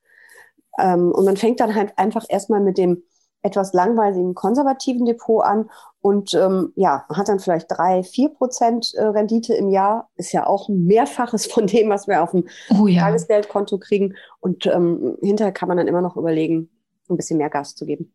Ähm, 0.79 1.13
und 1.13 1.25
man 1.25 1.39
fängt 1.39 1.61
dann 1.61 1.75
halt 1.75 1.97
einfach 1.97 2.27
erstmal 2.29 2.61
mit 2.61 2.77
dem 2.77 3.03
etwas 3.47 3.73
langweiligen 3.73 4.35
konservativen 4.35 5.07
Depot 5.07 5.45
an 5.45 5.71
und 6.01 6.35
ähm, 6.35 6.73
ja, 6.77 7.05
hat 7.09 7.29
dann 7.29 7.41
vielleicht 7.41 7.67
drei, 7.69 8.03
vier 8.03 8.29
Prozent 8.29 8.93
äh, 8.95 9.05
Rendite 9.05 9.55
im 9.55 9.71
Jahr. 9.71 10.09
Ist 10.17 10.33
ja 10.33 10.47
auch 10.47 10.69
ein 10.69 10.85
Mehrfaches 10.85 11.47
von 11.47 11.67
dem, 11.67 11.89
was 11.89 12.07
wir 12.07 12.23
auf 12.23 12.33
dem 12.33 12.47
oh, 12.79 12.87
ja. 12.87 13.03
Tagesgeldkonto 13.03 13.79
kriegen. 13.79 14.15
Und 14.41 14.67
ähm, 14.67 15.17
hinterher 15.21 15.53
kann 15.53 15.69
man 15.69 15.79
dann 15.79 15.89
immer 15.89 16.03
noch 16.03 16.17
überlegen, 16.17 16.71
ein 17.09 17.17
bisschen 17.17 17.39
mehr 17.39 17.51
Gas 17.51 17.75
zu 17.75 17.87
geben. 17.87 18.13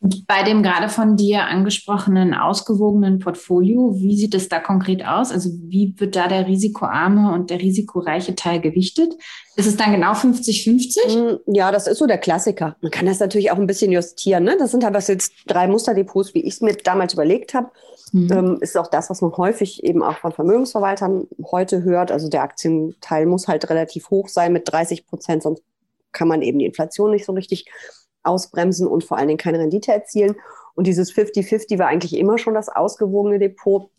Bei 0.00 0.44
dem 0.44 0.62
gerade 0.62 0.88
von 0.88 1.16
dir 1.16 1.46
angesprochenen 1.46 2.32
ausgewogenen 2.32 3.18
Portfolio, 3.18 3.96
wie 3.96 4.16
sieht 4.16 4.32
es 4.34 4.48
da 4.48 4.60
konkret 4.60 5.04
aus? 5.04 5.32
Also 5.32 5.50
wie 5.64 5.92
wird 5.96 6.14
da 6.14 6.28
der 6.28 6.46
risikoarme 6.46 7.32
und 7.32 7.50
der 7.50 7.58
risikoreiche 7.58 8.36
Teil 8.36 8.60
gewichtet? 8.60 9.14
Ist 9.56 9.66
es 9.66 9.76
dann 9.76 9.90
genau 9.90 10.12
50-50? 10.12 10.98
Hm, 11.08 11.38
ja, 11.52 11.72
das 11.72 11.88
ist 11.88 11.98
so 11.98 12.06
der 12.06 12.18
Klassiker. 12.18 12.76
Man 12.80 12.92
kann 12.92 13.06
das 13.06 13.18
natürlich 13.18 13.50
auch 13.50 13.56
ein 13.56 13.66
bisschen 13.66 13.90
justieren. 13.90 14.44
Ne? 14.44 14.56
Das 14.56 14.70
sind 14.70 14.84
halt 14.84 14.94
was 14.94 15.08
jetzt 15.08 15.32
drei 15.48 15.66
Musterdepots, 15.66 16.32
wie 16.32 16.42
ich 16.42 16.54
es 16.54 16.60
mir 16.60 16.76
damals 16.76 17.14
überlegt 17.14 17.54
habe. 17.54 17.70
Mhm. 18.12 18.32
Ähm, 18.32 18.58
ist 18.60 18.78
auch 18.78 18.88
das, 18.88 19.10
was 19.10 19.20
man 19.20 19.36
häufig 19.36 19.82
eben 19.82 20.04
auch 20.04 20.18
von 20.18 20.30
Vermögensverwaltern 20.30 21.26
heute 21.50 21.82
hört. 21.82 22.12
Also 22.12 22.28
der 22.28 22.42
Aktienteil 22.42 23.26
muss 23.26 23.48
halt 23.48 23.68
relativ 23.68 24.10
hoch 24.10 24.28
sein 24.28 24.52
mit 24.52 24.70
30 24.70 25.06
Prozent, 25.06 25.42
sonst 25.42 25.62
kann 26.12 26.28
man 26.28 26.42
eben 26.42 26.60
die 26.60 26.66
Inflation 26.66 27.10
nicht 27.10 27.24
so 27.24 27.32
richtig 27.32 27.66
ausbremsen 28.28 28.86
und 28.86 29.04
vor 29.04 29.16
allen 29.16 29.28
Dingen 29.28 29.38
keine 29.38 29.58
Rendite 29.58 29.92
erzielen. 29.92 30.36
Und 30.74 30.86
dieses 30.86 31.12
50-50 31.12 31.78
war 31.78 31.88
eigentlich 31.88 32.16
immer 32.16 32.38
schon 32.38 32.54
das 32.54 32.68
ausgewogene 32.68 33.38
Depot. 33.38 33.90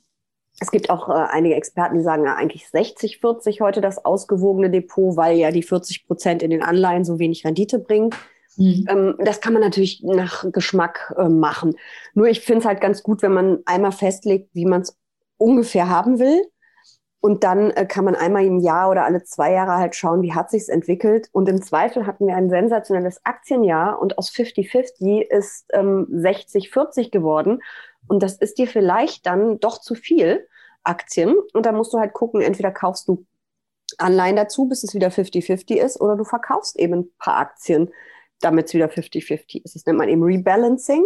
Es 0.61 0.71
gibt 0.71 0.89
auch 0.89 1.09
äh, 1.09 1.13
einige 1.13 1.55
Experten, 1.55 1.97
die 1.97 2.03
sagen 2.03 2.25
ja 2.25 2.35
eigentlich 2.35 2.65
60-40 2.65 3.61
heute 3.61 3.81
das 3.81 4.03
ausgewogene 4.05 4.69
Depot, 4.69 5.17
weil 5.17 5.37
ja 5.37 5.51
die 5.51 5.63
40 5.63 6.07
Prozent 6.07 6.43
in 6.43 6.51
den 6.51 6.63
Anleihen 6.63 7.03
so 7.03 7.19
wenig 7.19 7.45
Rendite 7.45 7.79
bringen. 7.79 8.11
Mhm. 8.57 8.85
Ähm, 8.89 9.15
das 9.19 9.41
kann 9.41 9.53
man 9.53 9.61
natürlich 9.61 10.03
nach 10.03 10.45
Geschmack 10.51 11.13
äh, 11.17 11.29
machen. 11.29 11.75
Nur 12.13 12.27
ich 12.27 12.41
finde 12.41 12.59
es 12.59 12.65
halt 12.65 12.81
ganz 12.81 13.03
gut, 13.03 13.21
wenn 13.21 13.33
man 13.33 13.59
einmal 13.65 13.91
festlegt, 13.91 14.49
wie 14.53 14.65
man 14.65 14.81
es 14.81 14.97
ungefähr 15.37 15.89
haben 15.89 16.19
will 16.19 16.41
und 17.21 17.43
dann 17.43 17.71
äh, 17.71 17.85
kann 17.85 18.05
man 18.05 18.15
einmal 18.15 18.45
im 18.45 18.59
Jahr 18.59 18.89
oder 18.89 19.03
alle 19.03 19.23
zwei 19.23 19.51
Jahre 19.51 19.75
halt 19.75 19.95
schauen, 19.95 20.21
wie 20.21 20.33
hat 20.33 20.49
sich's 20.49 20.69
entwickelt. 20.69 21.29
Und 21.33 21.49
im 21.49 21.61
Zweifel 21.61 22.05
hatten 22.05 22.27
wir 22.27 22.35
ein 22.35 22.49
sensationelles 22.49 23.25
Aktienjahr 23.25 24.01
und 24.01 24.17
aus 24.17 24.31
50-50 24.31 25.21
ist 25.21 25.65
ähm, 25.73 26.07
60-40 26.11 27.11
geworden. 27.11 27.61
Und 28.07 28.23
das 28.23 28.37
ist 28.37 28.57
dir 28.57 28.67
vielleicht 28.67 29.25
dann 29.25 29.59
doch 29.59 29.81
zu 29.81 29.95
viel 29.95 30.47
Aktien. 30.83 31.35
Und 31.53 31.65
da 31.65 31.73
musst 31.73 31.93
du 31.93 31.99
halt 31.99 32.13
gucken, 32.13 32.41
entweder 32.41 32.71
kaufst 32.71 33.09
du 33.09 33.25
Anleihen 33.97 34.37
dazu, 34.37 34.69
bis 34.69 34.83
es 34.83 34.93
wieder 34.93 35.09
50-50 35.09 35.75
ist, 35.75 35.99
oder 35.99 36.15
du 36.15 36.23
verkaufst 36.23 36.79
eben 36.79 37.01
ein 37.01 37.11
paar 37.17 37.37
Aktien, 37.37 37.91
damit 38.39 38.67
es 38.67 38.73
wieder 38.73 38.87
50-50 38.87 39.65
ist. 39.65 39.75
Das 39.75 39.85
nennt 39.85 39.97
man 39.97 40.07
eben 40.07 40.23
Rebalancing. 40.23 41.05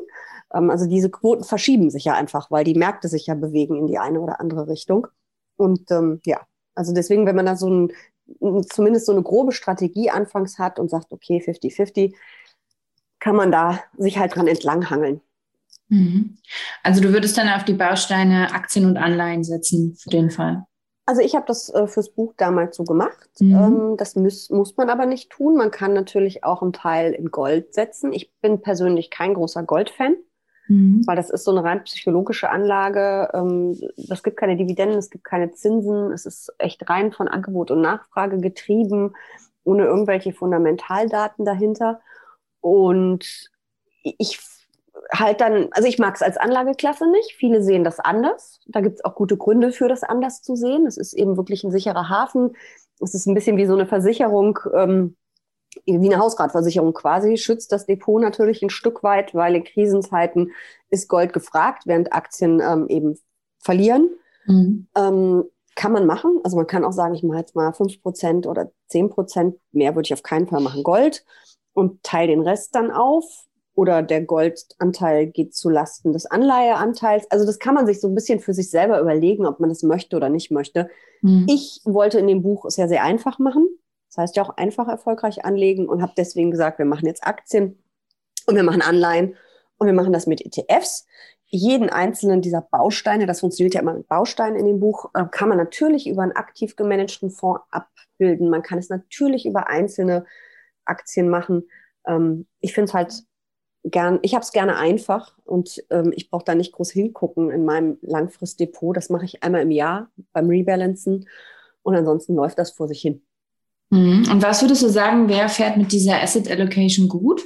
Ähm, 0.53 0.70
also 0.70 0.86
diese 0.86 1.10
Quoten 1.10 1.43
verschieben 1.43 1.89
sich 1.89 2.05
ja 2.05 2.13
einfach, 2.13 2.51
weil 2.51 2.65
die 2.65 2.75
Märkte 2.75 3.08
sich 3.08 3.25
ja 3.25 3.34
bewegen 3.34 3.77
in 3.77 3.88
die 3.88 3.98
eine 3.98 4.20
oder 4.20 4.39
andere 4.39 4.67
Richtung. 4.67 5.08
Und 5.58 5.90
ähm, 5.92 6.22
ja, 6.26 6.42
also 6.76 6.94
deswegen, 6.94 7.26
wenn 7.26 7.36
man 7.36 7.46
da 7.46 7.56
so 7.56 7.70
ein, 7.70 7.92
zumindest 8.70 9.06
so 9.06 9.12
eine 9.12 9.22
grobe 9.22 9.52
Strategie 9.52 10.10
anfangs 10.10 10.60
hat 10.60 10.80
und 10.80 10.90
sagt, 10.90 11.12
okay, 11.12 11.44
50-50, 11.46 12.14
kann 13.20 13.36
man 13.36 13.52
da 13.52 13.80
sich 13.98 14.18
halt 14.18 14.36
dran 14.36 14.48
entlanghangeln. 14.48 15.22
Mhm. 15.90 16.38
Also 16.82 17.02
du 17.02 17.14
würdest 17.14 17.38
dann 17.38 17.50
auf 17.50 17.64
die 17.64 17.74
Bausteine 17.74 18.54
Aktien 18.54 18.86
und 18.86 18.98
Anleihen 18.98 19.44
setzen 19.44 19.96
für 19.96 20.10
den 20.10 20.30
Fall. 20.30 20.66
Also 21.06 21.22
ich 21.22 21.36
habe 21.36 21.46
das 21.48 21.70
äh, 21.70 21.88
fürs 21.88 22.14
Buch 22.14 22.34
damals 22.38 22.78
so 22.78 22.84
gemacht. 22.84 23.30
Mhm. 23.40 23.56
Ähm, 23.56 23.96
das 23.98 24.16
muss, 24.16 24.50
muss 24.50 24.78
man 24.78 24.90
aber 24.90 25.06
nicht 25.06 25.30
tun. 25.30 25.56
Man 25.56 25.72
kann 25.72 25.94
natürlich 25.94 26.44
auch 26.44 26.62
einen 26.62 26.74
Teil 26.74 27.14
in 27.14 27.30
Gold 27.30 27.74
setzen. 27.74 28.14
Ich 28.14 28.34
bin 28.42 28.62
persönlich 28.62 29.10
kein 29.10 29.34
großer 29.34 29.64
Goldfan, 29.64 30.16
mhm. 30.74 31.03
weil 31.06 31.15
das 31.15 31.30
ist 31.30 31.44
so 31.44 31.51
eine 31.51 31.63
rein 31.63 31.84
psychologische 31.84 32.50
Anlage. 32.50 33.30
Ähm, 33.34 33.80
es 34.10 34.24
gibt 34.24 34.38
keine 34.38 34.58
Dividenden, 34.58 34.98
es 34.98 35.10
gibt 35.10 35.24
keine 35.24 35.51
Zinsen. 35.51 36.12
Es 36.12 36.25
ist 36.25 36.53
echt 36.58 36.89
rein 36.89 37.12
von 37.12 37.27
Angebot 37.27 37.72
und 37.72 37.82
Nachfrage 37.82 38.39
getrieben, 38.39 39.13
ohne 39.63 39.86
irgendwelche 39.86 40.34
Fundamentaldaten 40.34 41.46
dahinter. 41.46 42.01
Und 42.62 43.50
ich 44.03 44.39
halt 45.12 45.42
dann, 45.42 45.68
also 45.72 45.88
ich 45.88 46.00
mag 46.00 46.15
es 46.15 46.22
als 46.22 46.38
Anlageklasse 46.38 47.10
nicht. 47.10 47.34
Viele 47.34 47.62
sehen 47.63 47.84
das 47.84 48.00
anders. 48.00 48.60
Da 48.68 48.82
gibt 48.82 48.96
es 48.96 49.06
auch 49.06 49.15
gute 49.15 49.38
Gründe 49.38 49.72
für 49.72 49.88
das 49.88 50.03
anders 50.03 50.42
zu 50.42 50.56
sehen. 50.56 50.86
Es 50.86 50.98
ist 50.98 51.13
eben 51.13 51.38
wirklich 51.38 51.63
ein 51.63 51.72
sicherer 51.72 52.10
Hafen. 52.10 52.56
Es 53.00 53.13
ist 53.13 53.25
ein 53.25 53.34
bisschen 53.34 53.58
wie 53.58 53.65
so 53.65 53.74
eine 53.74 53.86
Versicherung, 53.86 54.60
ähm, 54.74 55.15
wie 55.86 55.94
eine 55.94 56.20
Hausratversicherung 56.20 56.94
quasi, 56.94 57.38
schützt 57.38 57.72
das 57.72 57.86
Depot 57.86 58.22
natürlich 58.22 58.62
ein 58.62 58.70
Stück 58.70 59.03
weit, 59.03 59.34
weil 59.34 59.56
in 59.56 59.63
Krisenzeiten 59.63 60.51
ist 60.89 61.08
Gold 61.08 61.34
gefragt, 61.34 61.84
während 61.86 62.13
Aktien 62.13 62.62
ähm, 62.62 62.88
eben 62.89 63.20
verlieren. 63.60 64.10
Mhm. 64.46 64.88
Ähm, 64.96 65.44
kann 65.75 65.92
man 65.92 66.06
machen. 66.06 66.39
Also 66.44 66.56
man 66.56 66.68
kann 66.68 66.86
auch 66.86 66.92
sagen, 66.92 67.15
ich 67.15 67.24
mache 67.24 67.39
jetzt 67.39 67.56
mal 67.56 67.74
fünf 67.74 68.01
Prozent 68.01 68.46
oder 68.46 68.72
zehn 68.88 69.10
Prozent. 69.10 69.58
Mehr 69.72 69.96
würde 69.96 70.06
ich 70.06 70.13
auf 70.13 70.24
keinen 70.24 70.48
Fall 70.48 70.62
machen 70.62 70.84
Gold 70.84 71.25
und 71.74 72.03
teile 72.03 72.27
den 72.27 72.42
Rest 72.42 72.75
dann 72.75 72.92
auf 72.92 73.25
oder 73.75 74.03
der 74.03 74.22
Goldanteil 74.22 75.27
geht 75.27 75.56
zu 75.56 75.70
Lasten 75.70 76.13
des 76.13 76.27
Anleiheanteils. 76.27 77.30
Also 77.32 77.46
das 77.46 77.58
kann 77.58 77.74
man 77.74 77.88
sich 77.88 78.00
so 78.00 78.08
ein 78.08 78.13
bisschen 78.13 78.39
für 78.39 78.53
sich 78.53 78.70
selber 78.70 79.00
überlegen, 79.00 79.48
ob 79.48 79.60
man 79.60 79.70
das 79.70 79.82
möchte 79.82 80.15
oder 80.15 80.30
nicht 80.30 80.51
möchte. 80.51 80.89
Mhm. 81.22 81.48
Ich 81.50 81.82
wollte 81.84 82.20
in 82.20 82.27
dem 82.27 82.44
Buch 82.44 82.65
es 82.65 82.77
ja 82.77 82.88
sehr 82.88 83.03
einfach 83.03 83.39
machen. 83.39 83.68
Das 84.13 84.22
heißt 84.22 84.36
ja 84.36 84.43
auch 84.43 84.58
einfach 84.58 84.88
erfolgreich 84.88 85.43
anlegen 85.43 85.89
und 85.89 86.03
habe 86.03 86.13
deswegen 86.15 86.51
gesagt, 86.51 86.77
wir 86.77 86.86
machen 86.86 87.08
jetzt 87.08 87.25
Aktien 87.25 87.84
und 88.46 88.55
wir 88.55 88.62
machen 88.62 88.84
Anleihen 88.84 89.36
und 89.77 89.88
wir 89.88 89.93
machen 89.93 90.13
das 90.13 90.27
mit 90.27 90.39
ETFs. 90.46 91.08
Jeden 91.48 91.89
einzelnen 91.89 92.41
dieser 92.43 92.62
Bausteine, 92.62 93.25
das 93.25 93.39
funktioniert 93.39 93.74
ja 93.74 93.82
immer 93.82 93.96
mit 93.96 94.08
Bausteinen 94.08 94.55
in 94.55 94.67
dem 94.67 94.79
Buch, 94.79 95.10
äh, 95.15 95.25
kann 95.32 95.50
man 95.50 95.58
natürlich 95.58 96.08
über 96.08 96.22
einen 96.22 96.34
aktiv 96.34 96.75
gemanagten 96.75 97.32
Fonds 97.32 97.63
abbilden. 97.72 98.51
Man 98.51 98.62
kann 98.62 98.77
es 98.77 98.89
natürlich 98.89 99.48
über 99.48 99.67
einzelne 99.67 100.25
Aktien 100.86 101.27
machen. 101.27 101.67
Ähm, 102.05 102.46
ich 102.60 102.75
finde 102.75 102.89
es 102.89 102.93
halt 102.93 103.24
gern, 103.84 104.20
ich 104.22 104.36
habe 104.36 104.43
es 104.43 104.51
gerne 104.51 104.77
einfach 104.77 105.39
und 105.43 105.84
ähm, 105.89 106.13
ich 106.15 106.29
brauche 106.29 106.46
da 106.46 106.53
nicht 106.53 106.74
groß 106.74 106.91
hingucken 106.91 107.50
in 107.50 107.65
meinem 107.65 107.98
Langfristdepot. 108.01 108.96
Das 108.96 109.10
mache 109.10 109.25
ich 109.25 109.41
einmal 109.41 109.63
im 109.63 109.72
Jahr 109.72 110.12
beim 110.34 110.50
Rebalancen 110.50 111.27
und 111.82 111.96
ansonsten 111.96 112.36
läuft 112.36 112.60
das 112.60 112.70
vor 112.70 112.88
sich 112.88 113.01
hin. 113.01 113.24
Mhm. 113.94 114.28
Und 114.32 114.42
was 114.42 114.62
würdest 114.62 114.82
du 114.82 114.90
sagen, 114.90 115.30
wer 115.30 115.48
fährt 115.50 115.78
mit 115.78 115.92
dieser 115.92 116.22
Asset 116.22 116.50
Allocation 116.50 117.08
gut? 117.08 117.44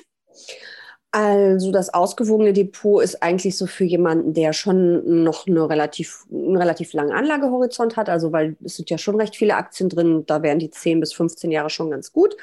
Also 1.11 1.71
das 1.71 1.93
ausgewogene 1.93 2.53
Depot 2.53 3.03
ist 3.03 3.21
eigentlich 3.21 3.57
so 3.57 3.65
für 3.65 3.83
jemanden, 3.83 4.33
der 4.33 4.53
schon 4.53 5.23
noch 5.23 5.47
eine 5.47 5.67
relativ, 5.69 6.25
einen 6.31 6.55
relativ 6.55 6.93
langen 6.93 7.11
Anlagehorizont 7.11 7.97
hat. 7.97 8.07
Also 8.07 8.31
weil 8.31 8.55
es 8.63 8.77
sind 8.77 8.89
ja 8.89 8.97
schon 8.97 9.19
recht 9.19 9.35
viele 9.35 9.55
Aktien 9.55 9.89
drin, 9.89 10.23
da 10.25 10.41
wären 10.41 10.59
die 10.59 10.69
10 10.69 10.99
bis 10.99 11.13
15 11.13 11.51
Jahre 11.51 11.69
schon 11.69 11.91
ganz 11.91 12.13
gut 12.13 12.35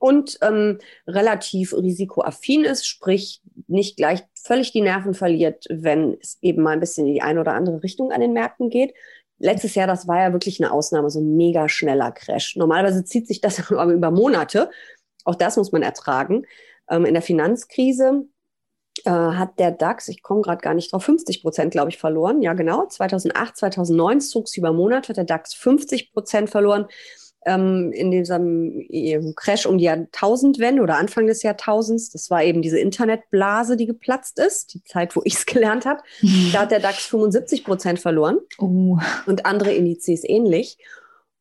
und 0.00 0.38
ähm, 0.40 0.78
relativ 1.06 1.74
risikoaffin 1.74 2.64
ist, 2.64 2.86
sprich 2.86 3.42
nicht 3.68 3.96
gleich 3.96 4.22
völlig 4.34 4.72
die 4.72 4.80
Nerven 4.80 5.12
verliert, 5.12 5.66
wenn 5.68 6.16
es 6.20 6.38
eben 6.40 6.62
mal 6.62 6.70
ein 6.70 6.80
bisschen 6.80 7.06
in 7.06 7.14
die 7.14 7.22
eine 7.22 7.40
oder 7.40 7.52
andere 7.52 7.82
Richtung 7.82 8.10
an 8.10 8.22
den 8.22 8.32
Märkten 8.32 8.70
geht. 8.70 8.94
Letztes 9.40 9.74
Jahr, 9.74 9.86
das 9.86 10.06
war 10.06 10.20
ja 10.20 10.32
wirklich 10.32 10.62
eine 10.62 10.70
Ausnahme, 10.70 11.10
so 11.10 11.20
ein 11.20 11.36
mega 11.36 11.68
schneller 11.68 12.12
Crash. 12.12 12.56
Normalerweise 12.56 13.04
zieht 13.04 13.26
sich 13.26 13.40
das 13.40 13.70
aber 13.72 13.92
über 13.92 14.10
Monate. 14.10 14.70
Auch 15.24 15.34
das 15.34 15.56
muss 15.56 15.72
man 15.72 15.82
ertragen. 15.82 16.44
Ähm, 16.88 17.04
in 17.04 17.14
der 17.14 17.22
Finanzkrise 17.22 18.26
äh, 19.04 19.10
hat 19.10 19.58
der 19.58 19.70
DAX, 19.70 20.08
ich 20.08 20.22
komme 20.22 20.42
gerade 20.42 20.60
gar 20.60 20.74
nicht 20.74 20.92
drauf, 20.92 21.04
50 21.04 21.42
Prozent, 21.42 21.70
glaube 21.72 21.88
ich, 21.88 21.98
verloren. 21.98 22.42
Ja, 22.42 22.52
genau. 22.52 22.86
2008, 22.86 23.56
2009 23.56 24.20
zog 24.20 24.46
es 24.46 24.56
über 24.56 24.72
Monate, 24.72 25.08
hat 25.08 25.16
der 25.16 25.24
DAX 25.24 25.54
50 25.54 26.12
Prozent 26.12 26.50
verloren 26.50 26.86
ähm, 27.46 27.92
in 27.92 28.10
diesem 28.10 28.86
Crash 29.34 29.66
um 29.66 29.78
die 29.78 29.84
Jahrtausendwende 29.84 30.82
oder 30.82 30.96
Anfang 30.96 31.26
des 31.26 31.42
Jahrtausends. 31.42 32.10
Das 32.10 32.30
war 32.30 32.42
eben 32.42 32.62
diese 32.62 32.78
Internetblase, 32.78 33.76
die 33.76 33.86
geplatzt 33.86 34.38
ist, 34.38 34.74
die 34.74 34.84
Zeit, 34.84 35.16
wo 35.16 35.22
ich 35.24 35.34
es 35.34 35.46
gelernt 35.46 35.86
habe. 35.86 36.02
Da 36.52 36.60
hat 36.60 36.70
der 36.70 36.80
DAX 36.80 37.06
75 37.06 37.64
Prozent 37.64 38.00
verloren 38.00 38.38
oh. 38.58 38.98
und 39.26 39.46
andere 39.46 39.72
Indizes 39.72 40.22
ähnlich. 40.24 40.78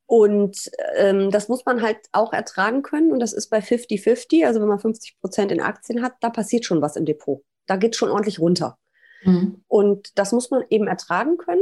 Und 0.05 0.71
ähm, 0.97 1.29
das 1.29 1.49
muss 1.49 1.65
man 1.65 1.83
halt 1.83 1.97
auch 2.13 2.33
ertragen 2.33 2.81
können. 2.81 3.11
Und 3.11 3.19
das 3.19 3.31
ist 3.31 3.49
bei 3.49 3.59
50-50, 3.59 4.43
also 4.45 4.59
wenn 4.59 4.67
man 4.67 4.79
50 4.79 5.19
Prozent 5.21 5.51
in 5.51 5.61
Aktien 5.61 6.01
hat, 6.01 6.13
da 6.21 6.31
passiert 6.31 6.65
schon 6.65 6.81
was 6.81 6.95
im 6.95 7.05
Depot. 7.05 7.43
Da 7.67 7.75
geht 7.75 7.95
schon 7.95 8.09
ordentlich 8.09 8.39
runter. 8.39 8.79
Mhm. 9.23 9.63
Und 9.67 10.17
das 10.17 10.31
muss 10.31 10.49
man 10.49 10.63
eben 10.71 10.87
ertragen 10.87 11.37
können. 11.37 11.61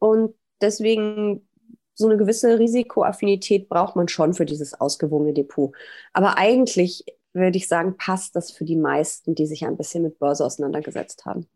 Und 0.00 0.34
deswegen 0.60 1.48
so 1.96 2.06
eine 2.06 2.16
gewisse 2.16 2.58
Risikoaffinität 2.58 3.68
braucht 3.68 3.96
man 3.96 4.06
schon 4.06 4.34
für 4.34 4.44
dieses 4.44 4.74
ausgewogene 4.74 5.32
Depot. 5.32 5.74
Aber 6.12 6.38
eigentlich 6.38 7.04
würde 7.32 7.56
ich 7.56 7.68
sagen, 7.68 7.96
passt 7.96 8.36
das 8.36 8.50
für 8.50 8.64
die 8.64 8.76
meisten, 8.76 9.34
die 9.34 9.46
sich 9.46 9.66
ein 9.66 9.76
bisschen 9.76 10.02
mit 10.02 10.18
Börse 10.18 10.44
auseinandergesetzt 10.44 11.26
haben 11.26 11.46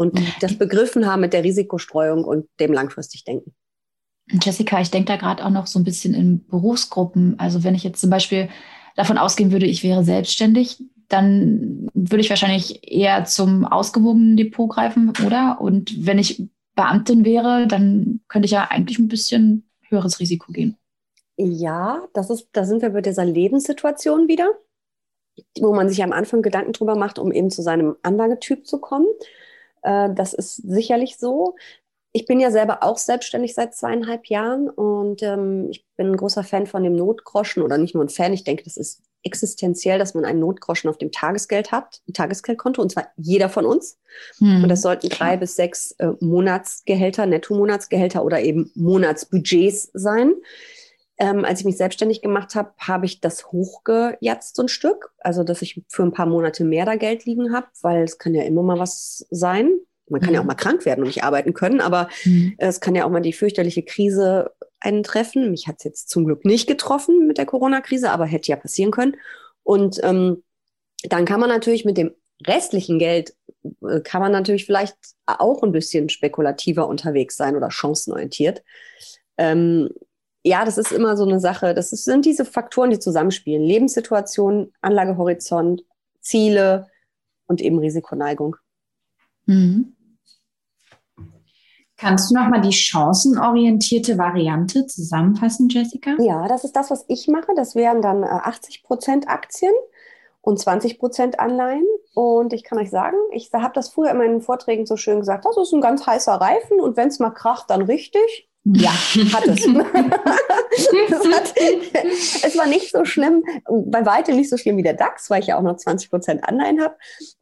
und 0.00 0.18
das 0.40 0.56
begriffen 0.56 1.06
haben 1.06 1.20
mit 1.20 1.34
der 1.34 1.44
Risikostreuung 1.44 2.24
und 2.24 2.46
dem 2.58 2.72
langfristig 2.72 3.24
Denken. 3.24 3.52
Jessica, 4.42 4.80
ich 4.80 4.90
denke 4.90 5.08
da 5.08 5.16
gerade 5.16 5.44
auch 5.44 5.50
noch 5.50 5.66
so 5.66 5.78
ein 5.78 5.84
bisschen 5.84 6.14
in 6.14 6.46
Berufsgruppen. 6.46 7.38
Also 7.38 7.64
wenn 7.64 7.74
ich 7.74 7.84
jetzt 7.84 8.00
zum 8.00 8.08
Beispiel 8.08 8.48
davon 8.96 9.18
ausgehen 9.18 9.52
würde, 9.52 9.66
ich 9.66 9.82
wäre 9.82 10.02
selbstständig, 10.02 10.82
dann 11.08 11.88
würde 11.92 12.22
ich 12.22 12.30
wahrscheinlich 12.30 12.90
eher 12.90 13.24
zum 13.24 13.66
ausgewogenen 13.66 14.36
Depot 14.36 14.70
greifen, 14.70 15.12
oder? 15.26 15.60
Und 15.60 16.06
wenn 16.06 16.18
ich 16.18 16.48
Beamtin 16.76 17.24
wäre, 17.26 17.66
dann 17.66 18.20
könnte 18.28 18.46
ich 18.46 18.52
ja 18.52 18.68
eigentlich 18.70 18.98
ein 18.98 19.08
bisschen 19.08 19.69
höheres 19.90 20.20
Risiko 20.20 20.52
gehen. 20.52 20.76
Ja, 21.36 22.06
das 22.12 22.30
ist, 22.30 22.48
da 22.52 22.64
sind 22.64 22.82
wir 22.82 22.90
bei 22.90 23.00
dieser 23.00 23.24
Lebenssituation 23.24 24.28
wieder, 24.28 24.52
wo 25.58 25.74
man 25.74 25.88
sich 25.88 26.02
am 26.02 26.12
Anfang 26.12 26.42
Gedanken 26.42 26.72
drüber 26.72 26.96
macht, 26.96 27.18
um 27.18 27.32
eben 27.32 27.50
zu 27.50 27.62
seinem 27.62 27.96
Anlagetyp 28.02 28.66
zu 28.66 28.78
kommen. 28.78 29.06
Äh, 29.82 30.10
das 30.14 30.34
ist 30.34 30.56
sicherlich 30.56 31.16
so. 31.18 31.56
Ich 32.12 32.26
bin 32.26 32.40
ja 32.40 32.50
selber 32.50 32.82
auch 32.82 32.98
selbstständig 32.98 33.54
seit 33.54 33.74
zweieinhalb 33.74 34.26
Jahren 34.26 34.68
und 34.68 35.22
ähm, 35.22 35.68
ich 35.70 35.86
bin 35.96 36.08
ein 36.08 36.16
großer 36.16 36.42
Fan 36.44 36.66
von 36.66 36.82
dem 36.82 36.96
Notgroschen 36.96 37.62
oder 37.62 37.78
nicht 37.78 37.94
nur 37.94 38.04
ein 38.04 38.08
Fan, 38.08 38.32
ich 38.32 38.44
denke, 38.44 38.64
das 38.64 38.76
ist 38.76 39.02
existenziell, 39.22 39.98
dass 39.98 40.14
man 40.14 40.24
einen 40.24 40.40
Notgroschen 40.40 40.88
auf 40.88 40.98
dem 40.98 41.12
Tagesgeld 41.12 41.72
hat, 41.72 42.00
ein 42.08 42.14
Tagesgeldkonto, 42.14 42.80
und 42.80 42.90
zwar 42.90 43.08
jeder 43.16 43.48
von 43.48 43.66
uns. 43.66 43.98
Hm. 44.38 44.62
Und 44.62 44.68
das 44.68 44.82
sollten 44.82 45.08
drei 45.08 45.36
bis 45.36 45.56
sechs 45.56 45.92
äh, 45.92 46.12
Monatsgehälter, 46.20 47.26
Netto-Monatsgehälter 47.26 48.24
oder 48.24 48.40
eben 48.40 48.70
Monatsbudgets 48.74 49.90
sein. 49.92 50.32
Ähm, 51.18 51.44
als 51.44 51.60
ich 51.60 51.66
mich 51.66 51.76
selbstständig 51.76 52.22
gemacht 52.22 52.54
habe, 52.54 52.72
habe 52.78 53.04
ich 53.04 53.20
das 53.20 53.52
hochgejatzt 53.52 54.56
so 54.56 54.62
ein 54.62 54.68
Stück, 54.68 55.12
also 55.18 55.44
dass 55.44 55.60
ich 55.60 55.82
für 55.88 56.02
ein 56.02 56.12
paar 56.12 56.24
Monate 56.24 56.64
mehr 56.64 56.86
da 56.86 56.96
Geld 56.96 57.26
liegen 57.26 57.52
habe, 57.52 57.66
weil 57.82 58.04
es 58.04 58.16
kann 58.16 58.34
ja 58.34 58.42
immer 58.44 58.62
mal 58.62 58.78
was 58.78 59.26
sein. 59.30 59.70
Man 60.08 60.22
kann 60.22 60.30
mhm. 60.30 60.34
ja 60.36 60.40
auch 60.40 60.46
mal 60.46 60.54
krank 60.54 60.86
werden 60.86 61.00
und 61.00 61.08
nicht 61.08 61.22
arbeiten 61.22 61.52
können, 61.52 61.82
aber 61.82 62.08
mhm. 62.24 62.54
es 62.56 62.80
kann 62.80 62.94
ja 62.94 63.04
auch 63.04 63.10
mal 63.10 63.20
die 63.20 63.34
fürchterliche 63.34 63.82
Krise 63.82 64.50
eintreffen. 64.80 65.50
Mich 65.50 65.68
hat 65.68 65.76
es 65.78 65.84
jetzt 65.84 66.10
zum 66.10 66.24
Glück 66.24 66.44
nicht 66.44 66.66
getroffen 66.66 67.26
mit 67.26 67.38
der 67.38 67.46
Corona-Krise, 67.46 68.10
aber 68.10 68.26
hätte 68.26 68.50
ja 68.50 68.56
passieren 68.56 68.90
können. 68.90 69.16
Und 69.62 70.00
ähm, 70.02 70.42
dann 71.04 71.24
kann 71.24 71.40
man 71.40 71.48
natürlich 71.48 71.84
mit 71.84 71.96
dem 71.96 72.12
restlichen 72.46 72.98
Geld, 72.98 73.34
äh, 73.82 74.00
kann 74.00 74.20
man 74.20 74.32
natürlich 74.32 74.66
vielleicht 74.66 74.96
auch 75.26 75.62
ein 75.62 75.72
bisschen 75.72 76.08
spekulativer 76.08 76.88
unterwegs 76.88 77.36
sein 77.36 77.56
oder 77.56 77.70
chancenorientiert. 77.70 78.62
Ähm, 79.36 79.90
ja, 80.42 80.64
das 80.64 80.78
ist 80.78 80.92
immer 80.92 81.16
so 81.16 81.24
eine 81.24 81.40
Sache. 81.40 81.74
Das 81.74 81.92
ist, 81.92 82.04
sind 82.04 82.24
diese 82.24 82.44
Faktoren, 82.44 82.90
die 82.90 82.98
zusammenspielen. 82.98 83.62
Lebenssituation, 83.62 84.72
Anlagehorizont, 84.80 85.84
Ziele 86.20 86.88
und 87.46 87.60
eben 87.60 87.78
Risikoneigung. 87.78 88.56
Mhm. 89.46 89.96
Kannst 92.00 92.30
du 92.30 92.34
nochmal 92.34 92.62
die 92.62 92.72
chancenorientierte 92.72 94.16
Variante 94.16 94.86
zusammenfassen, 94.86 95.68
Jessica? 95.68 96.16
Ja, 96.18 96.48
das 96.48 96.64
ist 96.64 96.74
das, 96.74 96.90
was 96.90 97.04
ich 97.08 97.28
mache. 97.28 97.52
Das 97.54 97.74
wären 97.74 98.00
dann 98.00 98.24
80 98.24 98.76
äh, 98.78 98.86
Prozent 98.86 99.28
Aktien 99.28 99.74
und 100.40 100.58
20 100.58 100.98
Prozent 100.98 101.38
Anleihen. 101.38 101.84
Und 102.14 102.54
ich 102.54 102.64
kann 102.64 102.78
euch 102.78 102.88
sagen, 102.88 103.18
ich 103.32 103.50
habe 103.52 103.74
das 103.74 103.90
früher 103.90 104.12
in 104.12 104.16
meinen 104.16 104.40
Vorträgen 104.40 104.86
so 104.86 104.96
schön 104.96 105.20
gesagt, 105.20 105.44
das 105.44 105.58
ist 105.58 105.74
ein 105.74 105.82
ganz 105.82 106.06
heißer 106.06 106.32
Reifen 106.32 106.80
und 106.80 106.96
wenn 106.96 107.08
es 107.08 107.18
mal 107.18 107.30
kracht, 107.30 107.68
dann 107.68 107.82
richtig. 107.82 108.48
Ja, 108.64 108.90
hat 108.90 109.46
es. 109.46 109.66
es, 109.66 111.34
hat, 111.34 111.54
es 112.44 112.58
war 112.58 112.66
nicht 112.66 112.92
so 112.92 113.04
schlimm, 113.04 113.42
bei 113.68 114.04
weitem 114.04 114.36
nicht 114.36 114.50
so 114.50 114.56
schlimm 114.58 114.76
wie 114.76 114.82
der 114.82 114.94
DAX, 114.94 115.30
weil 115.30 115.40
ich 115.40 115.48
ja 115.48 115.58
auch 115.58 115.62
noch 115.62 115.76
20 115.76 116.10
Prozent 116.10 116.44
Anleihen 116.44 116.82
habe. 116.82 116.94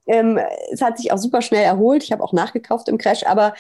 Ähm, 0.07 0.39
es 0.73 0.81
hat 0.81 0.97
sich 0.97 1.13
auch 1.13 1.19
super 1.19 1.43
schnell 1.43 1.65
erholt. 1.65 2.05
Ich 2.05 2.13
habe 2.13 2.23
auch 2.23 2.33
nachgekauft 2.33 2.89
im 2.89 2.99
Crash, 2.99 3.27
aber 3.27 3.55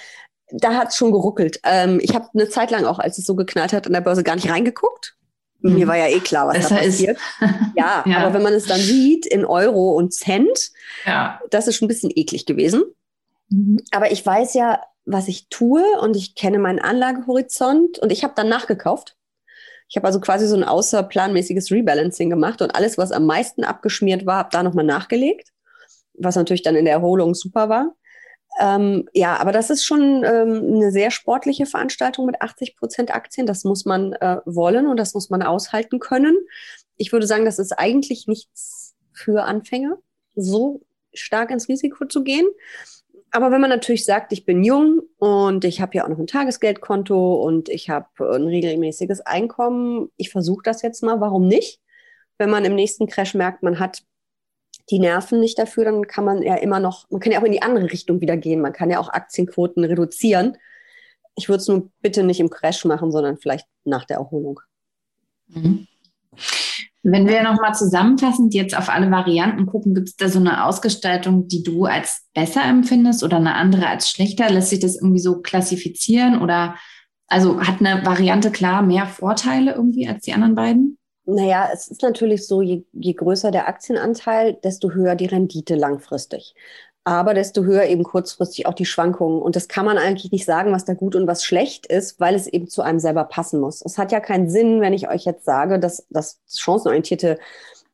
da 0.51 0.75
hat 0.75 0.89
es 0.89 0.97
schon 0.97 1.13
geruckelt. 1.13 1.61
Ähm, 1.65 1.99
ich 2.03 2.15
habe 2.15 2.29
eine 2.35 2.49
Zeit 2.49 2.71
lang 2.71 2.85
auch, 2.85 2.99
als 2.99 3.19
es 3.19 3.25
so 3.25 3.35
geknallt 3.35 3.73
hat, 3.73 3.87
an 3.87 3.93
der 3.93 4.01
Börse 4.01 4.23
gar 4.23 4.35
nicht 4.35 4.51
reingeguckt. 4.51 5.17
Mhm. 5.61 5.75
Mir 5.75 5.89
war 5.89 5.97
ja 5.97 6.07
eh 6.07 6.21
klar, 6.21 6.49
was 6.49 6.57
Besser 6.57 6.77
da 6.77 6.83
passiert. 6.83 7.19
ja, 7.77 8.05
ja, 8.07 8.19
aber 8.19 8.35
wenn 8.35 8.43
man 8.43 8.55
es 8.55 8.67
dann 8.67 8.81
sieht 8.81 9.27
in 9.27 9.45
Euro 9.45 9.93
und 9.93 10.13
Cent, 10.13 10.71
ja. 11.05 11.41
das 11.51 11.67
ist 11.67 11.77
schon 11.77 11.87
ein 11.87 11.89
bisschen 11.89 12.13
eklig 12.15 12.47
gewesen. 12.47 12.85
Mhm. 13.51 13.81
Aber 13.91 14.11
ich 14.13 14.25
weiß 14.25 14.55
ja, 14.55 14.81
was 15.05 15.29
ich 15.29 15.49
tue 15.49 15.83
und 16.01 16.17
ich 16.17 16.35
kenne 16.35 16.59
meinen 16.59 16.79
Anlagehorizont 16.79 17.99
und 17.99 18.13
ich 18.13 18.25
habe 18.25 18.35
dann 18.37 18.49
nachgekauft. 18.49 19.17
Ich 19.89 19.97
habe 19.97 20.07
also 20.07 20.21
quasi 20.21 20.47
so 20.47 20.55
ein 20.55 20.65
außerplanmäßiges 20.65 21.71
Rebalancing 21.71 22.29
gemacht 22.29 22.61
und 22.61 22.75
alles, 22.75 22.99
was 22.99 23.11
am 23.11 23.25
meisten 23.25 23.65
abgeschmiert 23.65 24.27
war, 24.27 24.37
habe 24.37 24.51
da 24.53 24.63
nochmal 24.63 24.85
nachgelegt, 24.85 25.49
was 26.13 26.37
natürlich 26.37 26.63
dann 26.63 26.77
in 26.77 26.85
der 26.85 26.93
Erholung 26.95 27.35
super 27.35 27.71
war. 27.71 27.95
Ähm, 28.59 29.09
ja, 29.13 29.37
aber 29.37 29.53
das 29.53 29.71
ist 29.71 29.85
schon 29.85 30.25
ähm, 30.25 30.75
eine 30.75 30.91
sehr 30.91 31.11
sportliche 31.11 31.65
Veranstaltung 31.65 32.27
mit 32.27 32.43
80 32.43 32.77
Prozent 32.77 33.15
Aktien. 33.15 33.47
Das 33.47 33.65
muss 33.65 33.85
man 33.85 34.15
äh, 34.15 34.39
wollen 34.45 34.87
und 34.89 34.97
das 34.97 35.15
muss 35.15 35.31
man 35.31 35.43
aushalten 35.43 36.01
können. 36.01 36.37
Ich 36.97 37.13
würde 37.13 37.27
sagen, 37.27 37.45
das 37.45 37.61
ist 37.61 37.73
eigentlich 37.73 38.27
nichts 38.27 38.97
für 39.13 39.45
Anfänger, 39.45 39.99
so 40.35 40.83
stark 41.15 41.51
ins 41.51 41.69
Risiko 41.69 42.07
zu 42.07 42.25
gehen. 42.25 42.47
Aber 43.31 43.51
wenn 43.51 43.61
man 43.61 43.71
natürlich 43.71 44.05
sagt, 44.05 44.33
ich 44.33 44.45
bin 44.45 44.65
jung 44.65 45.03
und 45.19 45.65
ich 45.65 45.81
habe 45.81 45.97
ja 45.97 46.05
auch 46.05 46.09
noch 46.09 46.19
ein 46.19 46.27
Tagesgeldkonto 46.27 47.35
und 47.35 47.69
ich 47.69 47.91
habe 47.91 48.07
ein 48.35 48.47
regelmäßiges 48.47 49.21
Einkommen, 49.21 50.11
ich 50.17 50.31
versuche 50.31 50.63
das 50.65 50.83
jetzt 50.83 51.03
mal, 51.03 51.21
warum 51.21 51.47
nicht? 51.47 51.81
Wenn 52.39 52.51
man 52.51 52.65
im 52.65 52.75
nächsten 52.75 53.07
Crash 53.07 53.35
merkt, 53.35 53.63
man 53.63 53.79
hat 53.79 54.03
die 54.91 54.99
Nerven 54.99 55.41
nicht 55.41 55.59
dafür, 55.59 55.85
dann 55.85 56.07
kann 56.07 56.25
man 56.25 56.43
ja 56.43 56.55
immer 56.57 56.81
noch, 56.81 57.11
man 57.11 57.21
kann 57.21 57.33
ja 57.33 57.41
auch 57.41 57.45
in 57.45 57.53
die 57.53 57.63
andere 57.63 57.91
Richtung 57.91 58.21
wieder 58.21 58.37
gehen. 58.37 58.61
Man 58.61 58.73
kann 58.73 58.91
ja 58.91 58.99
auch 58.99 59.09
Aktienquoten 59.09 59.85
reduzieren. 59.85 60.57
Ich 61.37 61.49
würde 61.49 61.61
es 61.61 61.69
nur 61.69 61.91
bitte 62.01 62.25
nicht 62.25 62.41
im 62.41 62.51
Crash 62.51 62.85
machen, 62.85 63.13
sondern 63.13 63.39
vielleicht 63.39 63.67
nach 63.85 64.05
der 64.05 64.17
Erholung. 64.19 64.61
Mhm. 65.49 65.87
Wenn 67.03 67.29
wir 67.29 67.43
nochmal 67.43 67.75
zusammenfassend 67.75 68.55
jetzt 68.55 68.77
auf 68.77 68.89
alle 68.89 69.11
Varianten 69.11 69.67
gucken, 69.67 69.95
gibt 69.95 70.09
es 70.09 70.17
da 70.17 70.29
so 70.29 70.41
eine 70.41 70.65
Ausgestaltung, 70.65 71.49
die 71.49 71.63
du 71.63 71.85
als 71.85 72.27
besser 72.35 72.63
empfindest 72.65 73.23
oder 73.23 73.37
eine 73.37 73.55
andere 73.55 73.87
als 73.87 74.11
schlechter? 74.11 74.51
Lässt 74.51 74.71
sich 74.71 74.81
das 74.81 74.97
irgendwie 74.97 75.21
so 75.21 75.41
klassifizieren 75.41 76.43
oder 76.43 76.75
also 77.29 77.61
hat 77.61 77.81
eine 77.81 78.05
Variante 78.05 78.51
klar 78.51 78.83
mehr 78.83 79.07
Vorteile 79.07 79.75
irgendwie 79.75 80.09
als 80.09 80.25
die 80.25 80.33
anderen 80.33 80.55
beiden? 80.55 80.98
Naja, 81.31 81.69
es 81.73 81.89
ist 81.89 82.03
natürlich 82.03 82.47
so, 82.47 82.63
je, 82.63 82.85
je 82.93 83.13
größer 83.13 83.51
der 83.51 83.69
Aktienanteil, 83.69 84.55
desto 84.65 84.91
höher 84.91 85.15
die 85.15 85.27
Rendite 85.27 85.75
langfristig 85.75 86.55
aber 87.09 87.33
desto 87.33 87.65
höher 87.65 87.85
eben 87.85 88.05
kurzfristig 88.05 88.67
auch 88.67 88.75
die 88.75 88.85
Schwankungen. 88.85 89.41
Und 89.41 89.57
das 89.57 89.69
kann 89.69 89.87
man 89.87 89.97
eigentlich 89.97 90.31
nicht 90.31 90.45
sagen, 90.45 90.73
was 90.73 90.85
da 90.85 90.93
gut 90.93 91.17
und 91.17 91.27
was 91.27 91.43
schlecht 91.43 91.87
ist, 91.87 92.21
weil 92.21 92.35
es 92.35 92.47
eben 92.47 92.69
zu 92.69 92.83
einem 92.83 92.99
selber 92.99 93.25
passen 93.25 93.61
muss. 93.61 93.81
Es 93.83 93.97
hat 93.97 94.13
ja 94.13 94.21
keinen 94.21 94.51
Sinn, 94.51 94.83
wenn 94.83 94.93
ich 94.93 95.09
euch 95.09 95.25
jetzt 95.25 95.47
sage, 95.47 95.79
dass 95.79 96.07
das 96.11 96.39
chancenorientierte 96.47 97.39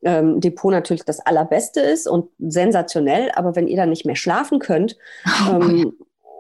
ähm, 0.03 0.41
Depot 0.41 0.73
natürlich 0.73 1.05
das 1.05 1.21
allerbeste 1.21 1.81
ist 1.81 2.09
und 2.09 2.29
sensationell, 2.41 3.31
aber 3.37 3.55
wenn 3.55 3.69
ihr 3.69 3.76
dann 3.76 3.91
nicht 3.91 4.05
mehr 4.05 4.17
schlafen 4.17 4.59
könnt, 4.59 4.97
oh, 5.49 5.61
ähm, 5.62 5.93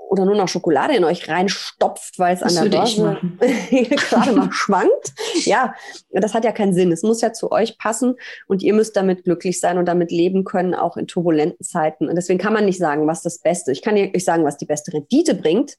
oder 0.08 0.24
nur 0.24 0.36
noch 0.36 0.48
Schokolade 0.48 0.94
in 0.94 1.04
euch 1.04 1.28
reinstopft, 1.28 2.18
weil 2.18 2.34
es 2.34 2.42
an 2.42 2.54
der 2.54 2.78
Börse 2.78 3.18
gerade 3.96 4.32
mal 4.32 4.48
schwankt. 4.52 5.12
Ja, 5.44 5.74
das 6.10 6.34
hat 6.34 6.44
ja 6.44 6.52
keinen 6.52 6.74
Sinn. 6.74 6.92
Es 6.92 7.02
muss 7.02 7.20
ja 7.20 7.32
zu 7.32 7.50
euch 7.50 7.78
passen 7.78 8.16
und 8.46 8.62
ihr 8.62 8.74
müsst 8.74 8.96
damit 8.96 9.24
glücklich 9.24 9.60
sein 9.60 9.78
und 9.78 9.86
damit 9.86 10.10
leben 10.10 10.44
können, 10.44 10.74
auch 10.74 10.96
in 10.96 11.06
turbulenten 11.06 11.64
Zeiten. 11.64 12.08
Und 12.08 12.16
deswegen 12.16 12.38
kann 12.38 12.52
man 12.52 12.64
nicht 12.64 12.78
sagen, 12.78 13.06
was 13.06 13.22
das 13.22 13.40
Beste 13.40 13.72
ist. 13.72 13.78
Ich 13.78 13.84
kann 13.84 13.96
euch 13.96 14.24
sagen, 14.24 14.44
was 14.44 14.56
die 14.56 14.66
beste 14.66 14.92
Rendite 14.92 15.34
bringt, 15.34 15.76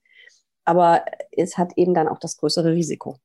aber 0.66 1.06
es 1.32 1.58
hat 1.58 1.74
eben 1.78 1.94
dann 1.94 2.08
auch 2.08 2.20
das 2.20 2.38
größere 2.38 2.72
Risiko. 2.72 3.18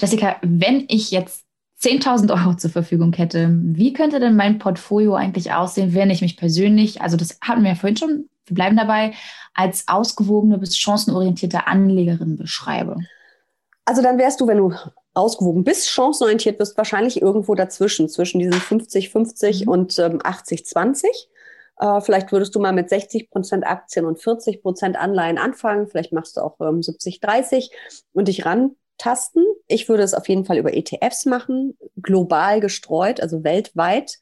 Jessica, 0.00 0.36
wenn 0.42 0.86
ich 0.88 1.10
jetzt 1.10 1.44
10.000 1.82 2.30
Euro 2.30 2.56
zur 2.56 2.70
Verfügung 2.70 3.12
hätte, 3.12 3.50
wie 3.50 3.92
könnte 3.92 4.20
denn 4.20 4.36
mein 4.36 4.58
Portfolio 4.58 5.14
eigentlich 5.14 5.52
aussehen, 5.52 5.94
wenn 5.94 6.10
ich 6.10 6.22
mich 6.22 6.36
persönlich, 6.36 7.02
also 7.02 7.16
das 7.16 7.38
hatten 7.42 7.62
wir 7.62 7.70
ja 7.70 7.74
vorhin 7.74 7.96
schon, 7.96 8.28
wir 8.46 8.54
bleiben 8.54 8.76
dabei, 8.76 9.12
als 9.54 9.86
ausgewogene 9.88 10.58
bis 10.58 10.76
chancenorientierte 10.76 11.66
Anlegerin 11.66 12.36
beschreibe? 12.36 12.96
Also 13.84 14.02
dann 14.02 14.18
wärst 14.18 14.40
du, 14.40 14.46
wenn 14.46 14.58
du 14.58 14.74
ausgewogen 15.14 15.64
bist, 15.64 15.90
chancenorientiert 15.90 16.58
bist, 16.58 16.76
wahrscheinlich 16.76 17.20
irgendwo 17.20 17.54
dazwischen, 17.54 18.08
zwischen 18.08 18.38
diesen 18.38 18.54
50-50 18.54 19.64
mhm. 19.64 19.68
und 19.68 19.98
ähm, 19.98 20.18
80-20. 20.18 21.04
Äh, 21.78 22.00
vielleicht 22.00 22.32
würdest 22.32 22.54
du 22.54 22.60
mal 22.60 22.72
mit 22.72 22.88
60 22.88 23.30
Prozent 23.30 23.66
Aktien 23.66 24.06
und 24.06 24.22
40 24.22 24.62
Prozent 24.62 24.96
Anleihen 24.96 25.38
anfangen. 25.38 25.88
Vielleicht 25.88 26.12
machst 26.12 26.36
du 26.36 26.40
auch 26.40 26.60
ähm, 26.60 26.80
70-30 26.80 27.70
und 28.12 28.28
dich 28.28 28.46
ran 28.46 28.76
tasten. 28.98 29.44
Ich 29.66 29.88
würde 29.88 30.02
es 30.02 30.14
auf 30.14 30.28
jeden 30.28 30.44
Fall 30.44 30.58
über 30.58 30.74
ETFs 30.74 31.26
machen, 31.26 31.76
global 32.00 32.60
gestreut, 32.60 33.20
also 33.20 33.42
weltweit. 33.42 34.18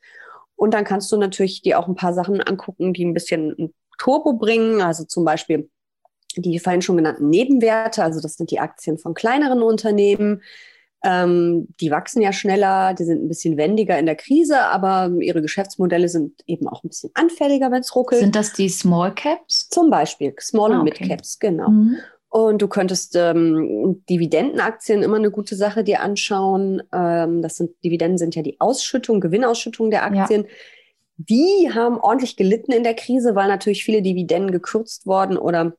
Und 0.56 0.74
dann 0.74 0.84
kannst 0.84 1.10
du 1.12 1.16
natürlich 1.16 1.62
dir 1.62 1.78
auch 1.78 1.88
ein 1.88 1.94
paar 1.94 2.14
Sachen 2.14 2.40
angucken, 2.40 2.92
die 2.92 3.04
ein 3.04 3.14
bisschen 3.14 3.74
Turbo 4.00 4.32
bringen, 4.32 4.80
also 4.80 5.04
zum 5.04 5.24
Beispiel 5.24 5.68
die 6.36 6.58
vorhin 6.58 6.82
schon 6.82 6.96
genannten 6.96 7.28
Nebenwerte, 7.28 8.02
also 8.02 8.20
das 8.20 8.34
sind 8.34 8.50
die 8.50 8.60
Aktien 8.60 8.98
von 8.98 9.14
kleineren 9.14 9.62
Unternehmen. 9.62 10.42
Ähm, 11.02 11.68
die 11.80 11.90
wachsen 11.90 12.20
ja 12.22 12.32
schneller, 12.32 12.94
die 12.94 13.04
sind 13.04 13.24
ein 13.24 13.28
bisschen 13.28 13.56
wendiger 13.56 13.98
in 13.98 14.06
der 14.06 14.16
Krise, 14.16 14.60
aber 14.60 15.10
ihre 15.20 15.42
Geschäftsmodelle 15.42 16.08
sind 16.08 16.42
eben 16.46 16.68
auch 16.68 16.84
ein 16.84 16.88
bisschen 16.88 17.10
anfälliger, 17.14 17.70
wenn 17.70 17.80
es 17.80 17.94
ruckelt. 17.96 18.20
Sind 18.20 18.36
das 18.36 18.52
die 18.52 18.68
Small 18.68 19.14
Caps? 19.14 19.68
Zum 19.70 19.90
Beispiel, 19.90 20.34
Small 20.38 20.72
ah, 20.72 20.78
und. 20.78 20.84
Mid 20.84 21.00
Caps, 21.00 21.38
genau. 21.38 21.70
Mhm. 21.70 21.96
Und 22.28 22.62
du 22.62 22.68
könntest 22.68 23.16
ähm, 23.16 24.04
Dividendenaktien 24.08 25.02
immer 25.02 25.16
eine 25.16 25.32
gute 25.32 25.56
Sache 25.56 25.82
dir 25.82 26.00
anschauen. 26.00 26.80
Ähm, 26.92 27.42
das 27.42 27.56
sind 27.56 27.70
Dividenden 27.82 28.18
sind 28.18 28.36
ja 28.36 28.42
die 28.42 28.60
Ausschüttung, 28.60 29.20
Gewinnausschüttung 29.20 29.90
der 29.90 30.04
Aktien. 30.04 30.44
Ja. 30.44 30.48
Die 31.28 31.70
haben 31.74 31.98
ordentlich 31.98 32.36
gelitten 32.36 32.72
in 32.72 32.82
der 32.82 32.94
Krise, 32.94 33.34
weil 33.34 33.48
natürlich 33.48 33.84
viele 33.84 34.00
Dividenden 34.00 34.52
gekürzt 34.52 35.06
worden 35.06 35.36
oder 35.36 35.74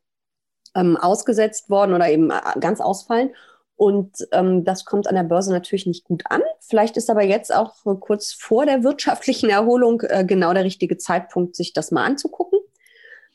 ähm, 0.75 0.97
ausgesetzt 0.97 1.67
worden 1.71 1.95
oder 1.95 2.08
eben 2.10 2.30
äh, 2.30 2.41
ganz 2.60 2.80
ausfallen. 2.80 3.32
Und 3.75 4.15
ähm, 4.34 4.63
das 4.63 4.86
kommt 4.86 5.08
an 5.08 5.15
der 5.15 5.23
Börse 5.23 5.51
natürlich 5.51 5.88
nicht 5.88 6.04
gut 6.04 6.21
an. 6.30 6.43
Vielleicht 6.60 6.95
ist 6.95 7.10
aber 7.10 7.23
jetzt 7.23 7.51
auch 7.51 7.73
kurz 7.99 8.34
vor 8.34 8.67
der 8.67 8.84
wirtschaftlichen 8.84 9.49
Erholung 9.49 10.01
äh, 10.01 10.23
genau 10.23 10.54
der 10.54 10.63
richtige 10.63 10.97
Zeitpunkt, 10.97 11.56
sich 11.56 11.73
das 11.73 11.89
mal 11.89 12.06
anzugucken 12.06 12.60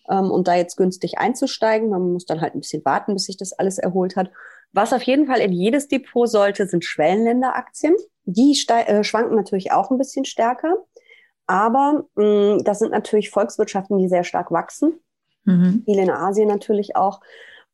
ähm, 0.08 0.30
und 0.30 0.46
da 0.46 0.54
jetzt 0.54 0.76
günstig 0.76 1.18
einzusteigen. 1.18 1.90
Man 1.90 2.12
muss 2.12 2.24
dann 2.24 2.40
halt 2.40 2.54
ein 2.54 2.60
bisschen 2.60 2.84
warten, 2.84 3.14
bis 3.14 3.24
sich 3.24 3.36
das 3.36 3.52
alles 3.52 3.78
erholt 3.78 4.14
hat. 4.14 4.30
Was 4.72 4.92
auf 4.92 5.02
jeden 5.02 5.26
Fall 5.26 5.40
in 5.40 5.52
jedes 5.52 5.88
Depot 5.88 6.30
sollte, 6.30 6.68
sind 6.68 6.84
Schwellenländeraktien. 6.84 7.96
Die 8.26 8.56
äh, 8.68 9.02
schwanken 9.02 9.34
natürlich 9.34 9.72
auch 9.72 9.90
ein 9.90 9.98
bisschen 9.98 10.24
stärker. 10.24 10.76
Aber 11.46 12.04
mh, 12.14 12.56
mm, 12.56 12.64
das 12.64 12.78
sind 12.78 12.92
natürlich 12.92 13.30
Volkswirtschaften, 13.30 13.98
die 13.98 14.08
sehr 14.08 14.24
stark 14.24 14.50
wachsen. 14.50 15.00
Mhm. 15.44 15.82
Viele 15.84 16.02
in 16.02 16.10
Asien 16.10 16.48
natürlich 16.48 16.96
auch. 16.96 17.20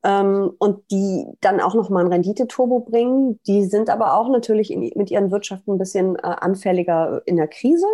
Ähm, 0.05 0.53
und 0.59 0.91
die 0.91 1.27
dann 1.41 1.61
auch 1.61 1.75
nochmal 1.75 2.05
ein 2.05 2.13
Renditeturbo 2.13 2.81
bringen. 2.81 3.39
Die 3.47 3.65
sind 3.65 3.89
aber 3.89 4.15
auch 4.15 4.29
natürlich 4.29 4.73
in, 4.73 4.91
mit 4.97 5.11
ihren 5.11 5.31
Wirtschaften 5.31 5.73
ein 5.73 5.79
bisschen 5.79 6.17
äh, 6.17 6.23
anfälliger 6.23 7.23
in 7.25 7.37
der 7.37 7.47
Krise 7.49 7.87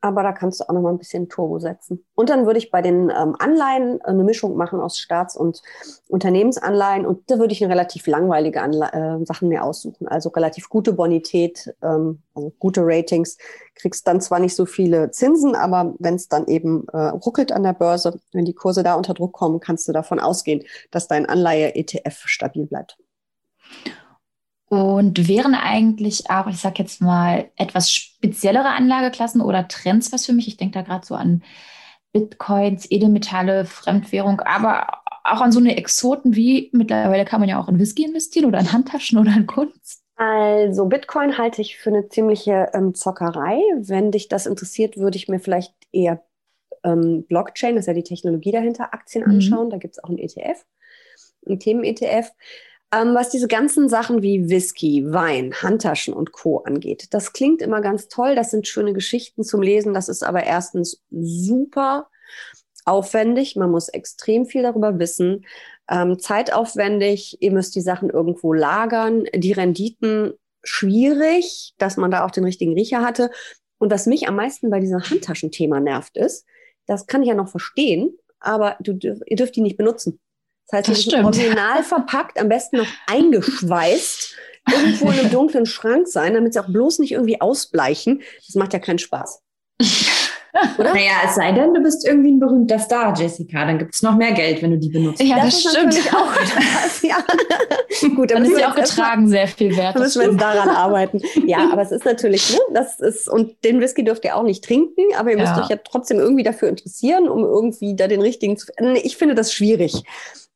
aber 0.00 0.22
da 0.22 0.32
kannst 0.32 0.60
du 0.60 0.64
auch 0.68 0.72
noch 0.72 0.80
mal 0.80 0.90
ein 0.90 0.98
bisschen 0.98 1.28
Turbo 1.28 1.58
setzen. 1.58 2.04
Und 2.14 2.30
dann 2.30 2.46
würde 2.46 2.58
ich 2.58 2.70
bei 2.70 2.80
den 2.80 3.10
ähm, 3.10 3.36
Anleihen 3.38 4.00
eine 4.02 4.24
Mischung 4.24 4.56
machen 4.56 4.80
aus 4.80 4.98
Staats- 4.98 5.36
und 5.36 5.62
Unternehmensanleihen 6.08 7.04
und 7.06 7.30
da 7.30 7.38
würde 7.38 7.52
ich 7.52 7.62
eine 7.62 7.72
relativ 7.72 8.06
langweilige 8.06 8.62
Anle 8.62 8.92
äh, 8.92 9.24
Sachen 9.26 9.48
mir 9.48 9.64
aussuchen. 9.64 10.08
Also 10.08 10.30
relativ 10.30 10.68
gute 10.68 10.92
Bonität, 10.92 11.74
ähm, 11.82 12.22
also 12.34 12.52
gute 12.58 12.80
Ratings. 12.84 13.36
Kriegst 13.74 14.06
dann 14.06 14.20
zwar 14.20 14.40
nicht 14.40 14.56
so 14.56 14.66
viele 14.66 15.10
Zinsen, 15.10 15.54
aber 15.54 15.94
wenn 15.98 16.14
es 16.14 16.28
dann 16.28 16.46
eben 16.46 16.86
äh, 16.92 17.08
ruckelt 17.08 17.52
an 17.52 17.62
der 17.62 17.74
Börse, 17.74 18.18
wenn 18.32 18.44
die 18.44 18.54
Kurse 18.54 18.82
da 18.82 18.94
unter 18.94 19.14
Druck 19.14 19.32
kommen, 19.32 19.60
kannst 19.60 19.86
du 19.88 19.92
davon 19.92 20.20
ausgehen, 20.20 20.62
dass 20.90 21.08
dein 21.08 21.26
Anleihe-ETF 21.26 22.26
stabil 22.26 22.66
bleibt. 22.66 22.98
Und 24.70 25.26
wären 25.26 25.56
eigentlich 25.56 26.30
auch, 26.30 26.46
ich 26.46 26.58
sag 26.58 26.78
jetzt 26.78 27.02
mal, 27.02 27.50
etwas 27.56 27.90
speziellere 27.90 28.68
Anlageklassen 28.68 29.40
oder 29.40 29.66
Trends 29.66 30.12
was 30.12 30.26
für 30.26 30.32
mich? 30.32 30.46
Ich 30.46 30.58
denke 30.58 30.78
da 30.78 30.82
gerade 30.82 31.04
so 31.04 31.16
an 31.16 31.42
Bitcoins, 32.12 32.88
Edelmetalle, 32.88 33.64
Fremdwährung, 33.64 34.38
aber 34.40 34.86
auch 35.24 35.40
an 35.40 35.50
so 35.50 35.58
eine 35.58 35.76
Exoten 35.76 36.36
wie 36.36 36.70
mittlerweile 36.72 37.24
kann 37.24 37.40
man 37.40 37.48
ja 37.48 37.60
auch 37.60 37.68
in 37.68 37.80
Whisky 37.80 38.04
investieren 38.04 38.46
oder 38.46 38.60
in 38.60 38.72
Handtaschen 38.72 39.18
oder 39.18 39.32
in 39.36 39.48
Kunst. 39.48 40.04
Also 40.14 40.86
Bitcoin 40.86 41.36
halte 41.36 41.62
ich 41.62 41.76
für 41.76 41.90
eine 41.90 42.08
ziemliche 42.08 42.70
ähm, 42.72 42.94
Zockerei. 42.94 43.60
Wenn 43.76 44.12
dich 44.12 44.28
das 44.28 44.46
interessiert, 44.46 44.98
würde 44.98 45.16
ich 45.16 45.26
mir 45.26 45.40
vielleicht 45.40 45.74
eher 45.90 46.22
ähm, 46.84 47.24
Blockchain, 47.26 47.74
das 47.74 47.84
ist 47.84 47.86
ja 47.88 47.94
die 47.94 48.04
Technologie 48.04 48.52
dahinter, 48.52 48.94
Aktien 48.94 49.24
mhm. 49.24 49.30
anschauen. 49.32 49.70
Da 49.70 49.78
gibt 49.78 49.96
es 49.96 50.04
auch 50.04 50.10
einen 50.10 50.18
ETF, 50.18 50.64
einen 51.44 51.58
Themen-ETF. 51.58 52.32
Ähm, 52.92 53.14
was 53.14 53.30
diese 53.30 53.46
ganzen 53.46 53.88
Sachen 53.88 54.22
wie 54.22 54.48
Whisky, 54.48 55.04
Wein, 55.06 55.54
Handtaschen 55.54 56.12
und 56.12 56.32
Co. 56.32 56.58
angeht, 56.58 57.08
das 57.10 57.32
klingt 57.32 57.62
immer 57.62 57.80
ganz 57.80 58.08
toll. 58.08 58.34
Das 58.34 58.50
sind 58.50 58.66
schöne 58.66 58.92
Geschichten 58.92 59.44
zum 59.44 59.62
Lesen. 59.62 59.94
Das 59.94 60.08
ist 60.08 60.24
aber 60.24 60.42
erstens 60.44 61.00
super 61.10 62.08
aufwendig. 62.84 63.56
Man 63.56 63.70
muss 63.70 63.88
extrem 63.88 64.46
viel 64.46 64.62
darüber 64.62 64.98
wissen. 64.98 65.46
ähm, 65.88 66.18
zeitaufwendig, 66.18 67.38
ihr 67.40 67.52
müsst 67.52 67.74
die 67.74 67.80
Sachen 67.80 68.10
irgendwo 68.10 68.52
lagern, 68.52 69.24
die 69.34 69.52
Renditen 69.52 70.34
schwierig, 70.62 71.74
dass 71.78 71.96
man 71.96 72.10
da 72.10 72.24
auch 72.24 72.30
den 72.30 72.44
richtigen 72.44 72.74
Riecher 72.74 73.02
hatte. 73.02 73.30
Und 73.78 73.90
was 73.90 74.06
mich 74.06 74.28
am 74.28 74.36
meisten 74.36 74.70
bei 74.70 74.78
diesem 74.80 75.02
Handtaschenthema 75.02 75.80
nervt, 75.80 76.16
ist, 76.16 76.46
das 76.86 77.06
kann 77.06 77.22
ich 77.22 77.28
ja 77.28 77.34
noch 77.34 77.48
verstehen, 77.48 78.16
aber 78.40 78.76
du, 78.80 78.92
ihr 78.92 79.36
dürft 79.36 79.56
die 79.56 79.62
nicht 79.62 79.76
benutzen. 79.76 80.20
Das 80.68 80.78
heißt, 80.78 80.88
das 80.88 81.04
die 81.04 81.16
original 81.16 81.82
verpackt, 81.82 82.38
am 82.38 82.48
besten 82.48 82.78
noch 82.78 82.88
eingeschweißt, 83.06 84.36
irgendwo 84.70 85.10
in 85.10 85.18
einem 85.18 85.30
dunklen 85.32 85.66
Schrank 85.66 86.06
sein, 86.06 86.34
damit 86.34 86.54
sie 86.54 86.60
auch 86.60 86.70
bloß 86.70 87.00
nicht 87.00 87.12
irgendwie 87.12 87.40
ausbleichen. 87.40 88.22
Das 88.46 88.54
macht 88.54 88.72
ja 88.72 88.78
keinen 88.78 88.98
Spaß. 88.98 89.42
Oder? 90.78 90.94
Naja, 90.94 91.12
es 91.24 91.36
sei 91.36 91.52
denn, 91.52 91.74
du 91.74 91.80
bist 91.80 92.06
irgendwie 92.06 92.32
ein 92.32 92.40
berühmter 92.40 92.78
Star, 92.78 93.14
Jessica. 93.16 93.64
Dann 93.64 93.78
gibt 93.78 93.94
es 93.94 94.02
noch 94.02 94.16
mehr 94.16 94.32
Geld, 94.32 94.60
wenn 94.62 94.72
du 94.72 94.78
die 94.78 94.88
benutzt. 94.88 95.22
Ja, 95.22 95.36
das, 95.36 95.62
das 95.62 95.72
stimmt. 95.72 96.14
Auch 96.14 96.32
das, 96.82 97.02
ja. 97.02 97.16
Gut, 98.14 98.32
dann 98.32 98.44
ist 98.44 98.58
ja 98.58 98.70
auch 98.70 98.74
getragen 98.74 99.28
sehr 99.28 99.46
viel 99.46 99.76
wert. 99.76 99.94
Da 99.94 100.00
müssen 100.00 100.20
wir 100.20 100.28
jetzt 100.28 100.40
daran 100.40 100.68
arbeiten. 100.68 101.22
Ja, 101.46 101.68
aber 101.72 101.82
es 101.82 101.92
ist 101.92 102.04
natürlich, 102.04 102.52
ne, 102.52 102.58
das 102.74 102.98
ist, 102.98 103.28
und 103.28 103.64
den 103.64 103.80
Whisky 103.80 104.04
dürft 104.04 104.24
ihr 104.24 104.36
auch 104.36 104.42
nicht 104.42 104.64
trinken, 104.64 105.02
aber 105.16 105.30
ihr 105.30 105.36
müsst 105.36 105.56
ja. 105.56 105.62
euch 105.62 105.70
ja 105.70 105.76
trotzdem 105.76 106.18
irgendwie 106.18 106.42
dafür 106.42 106.68
interessieren, 106.68 107.28
um 107.28 107.44
irgendwie 107.44 107.94
da 107.94 108.08
den 108.08 108.20
richtigen 108.20 108.56
zu. 108.56 108.66
Ich 109.02 109.16
finde 109.16 109.34
das 109.34 109.52
schwierig. 109.52 110.02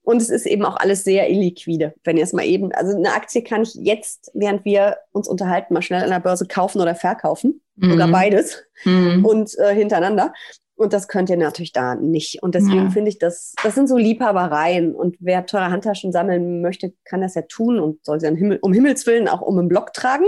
Und 0.05 0.21
es 0.21 0.29
ist 0.29 0.45
eben 0.45 0.67
auch 0.67 0.77
alles 0.77 1.03
sehr 1.03 1.31
illiquide, 1.31 1.95
wenn 2.05 2.19
ihr 2.19 2.25
es 2.25 2.35
mal 2.35 2.45
eben, 2.45 2.73
also 2.73 2.95
eine 2.95 3.15
Aktie 3.15 3.43
kann 3.43 3.63
ich 3.63 3.75
jetzt, 3.75 4.31
während 4.35 4.65
wir 4.67 4.99
uns 5.13 5.27
unterhalten, 5.27 5.73
mal 5.73 5.81
schnell 5.81 6.03
an 6.03 6.11
der 6.11 6.21
Börse 6.21 6.47
kaufen 6.47 6.81
oder 6.81 6.95
verkaufen. 6.95 7.63
Mhm. 7.77 7.91
Sogar 7.91 8.09
beides. 8.09 8.63
Mhm. 8.85 9.25
Und 9.25 9.59
äh, 9.59 9.75
hintereinander. 9.75 10.35
Und 10.77 10.93
das 10.93 11.09
könnt 11.09 11.31
ihr 11.31 11.39
natürlich 11.39 11.73
da 11.73 11.95
nicht. 11.95 12.43
Und 12.43 12.55
deswegen 12.55 12.85
ja. 12.85 12.91
finde 12.91 13.09
ich, 13.09 13.19
das, 13.19 13.55
das 13.63 13.75
sind 13.75 13.89
so 13.89 13.97
Liebhabereien. 13.97 14.95
Und 14.95 15.17
wer 15.21 15.47
teure 15.47 15.71
Handtaschen 15.71 16.13
sammeln 16.13 16.61
möchte, 16.61 16.93
kann 17.05 17.23
das 17.23 17.35
ja 17.35 17.43
tun 17.43 17.79
und 17.79 18.05
soll 18.05 18.21
sie 18.21 18.27
Himmel, 18.27 18.59
um 18.61 18.75
Himmels 18.75 19.07
Willen 19.07 19.29
auch 19.29 19.41
um 19.41 19.59
einen 19.59 19.69
Block 19.69 19.95
tragen. 19.95 20.25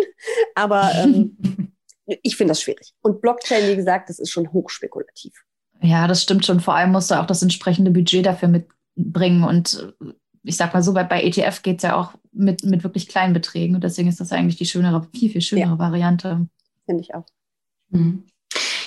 Aber 0.54 0.90
ähm, 1.02 1.36
ich 2.06 2.36
finde 2.36 2.52
das 2.52 2.62
schwierig. 2.62 2.94
Und 3.02 3.20
Blockchain, 3.20 3.68
wie 3.68 3.76
gesagt, 3.76 4.08
das 4.08 4.18
ist 4.18 4.30
schon 4.30 4.52
hochspekulativ. 4.52 5.34
Ja, 5.82 6.06
das 6.06 6.22
stimmt 6.22 6.46
schon. 6.46 6.60
Vor 6.60 6.74
allem 6.74 6.92
musst 6.92 7.10
du 7.10 7.20
auch 7.20 7.26
das 7.26 7.42
entsprechende 7.42 7.90
Budget 7.90 8.24
dafür 8.24 8.48
mit 8.48 8.68
bringen. 8.96 9.44
Und 9.44 9.94
ich 10.42 10.56
sag 10.56 10.74
mal 10.74 10.82
so, 10.82 10.92
bei, 10.92 11.04
bei 11.04 11.22
ETF 11.22 11.62
geht 11.62 11.78
es 11.78 11.82
ja 11.82 11.96
auch 11.96 12.12
mit, 12.32 12.64
mit 12.64 12.82
wirklich 12.82 13.08
kleinen 13.08 13.32
Beträgen. 13.32 13.74
Und 13.74 13.84
deswegen 13.84 14.08
ist 14.08 14.20
das 14.20 14.32
eigentlich 14.32 14.56
die 14.56 14.66
schönere, 14.66 15.06
viel, 15.14 15.30
viel 15.30 15.40
schönere 15.40 15.70
ja. 15.70 15.78
Variante. 15.78 16.48
Finde 16.86 17.02
ich 17.02 17.14
auch. 17.14 17.26
Mhm. 17.90 18.24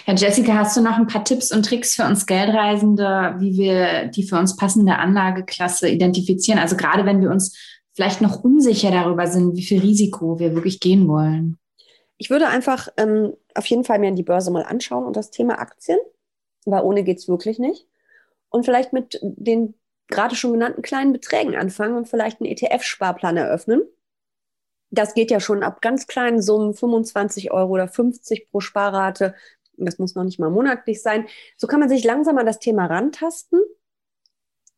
Ja, 0.05 0.15
Jessica, 0.15 0.55
hast 0.55 0.75
du 0.75 0.81
noch 0.81 0.97
ein 0.97 1.07
paar 1.07 1.23
Tipps 1.23 1.51
und 1.51 1.63
Tricks 1.63 1.95
für 1.95 2.05
uns 2.05 2.25
Geldreisende, 2.25 3.35
wie 3.37 3.57
wir 3.57 4.07
die 4.07 4.23
für 4.23 4.39
uns 4.39 4.55
passende 4.55 4.95
Anlageklasse 4.95 5.87
identifizieren? 5.87 6.59
Also 6.59 6.75
gerade 6.75 7.05
wenn 7.05 7.21
wir 7.21 7.29
uns 7.29 7.55
vielleicht 7.93 8.21
noch 8.21 8.43
unsicher 8.43 8.91
darüber 8.91 9.27
sind, 9.27 9.55
wie 9.55 9.61
viel 9.61 9.81
Risiko 9.81 10.39
wir 10.39 10.55
wirklich 10.55 10.79
gehen 10.79 11.07
wollen. 11.07 11.59
Ich 12.17 12.29
würde 12.29 12.47
einfach 12.47 12.87
ähm, 12.97 13.33
auf 13.55 13.65
jeden 13.67 13.83
Fall 13.83 13.99
mir 13.99 14.11
die 14.11 14.23
Börse 14.23 14.51
mal 14.51 14.63
anschauen 14.63 15.05
und 15.05 15.15
das 15.15 15.31
Thema 15.31 15.59
Aktien, 15.59 15.99
weil 16.65 16.81
ohne 16.81 17.03
geht 17.03 17.19
es 17.19 17.27
wirklich 17.27 17.59
nicht. 17.59 17.85
Und 18.49 18.65
vielleicht 18.65 18.93
mit 18.93 19.19
den 19.21 19.75
gerade 20.09 20.35
schon 20.35 20.53
genannten 20.53 20.81
kleinen 20.81 21.13
Beträgen 21.13 21.55
anfangen 21.55 21.95
und 21.95 22.09
vielleicht 22.09 22.41
einen 22.41 22.51
ETF-Sparplan 22.51 23.37
eröffnen. 23.37 23.81
Das 24.91 25.13
geht 25.13 25.31
ja 25.31 25.39
schon 25.39 25.63
ab 25.63 25.81
ganz 25.81 26.07
kleinen 26.07 26.41
Summen, 26.41 26.73
25 26.73 27.51
Euro 27.51 27.73
oder 27.73 27.87
50 27.87 28.49
pro 28.49 28.59
Sparrate. 28.59 29.35
Das 29.77 29.99
muss 29.99 30.15
noch 30.15 30.23
nicht 30.23 30.39
mal 30.39 30.49
monatlich 30.49 31.01
sein. 31.01 31.27
So 31.57 31.67
kann 31.67 31.79
man 31.79 31.89
sich 31.89 32.03
langsam 32.03 32.37
an 32.37 32.45
das 32.45 32.59
Thema 32.59 32.87
rantasten 32.87 33.61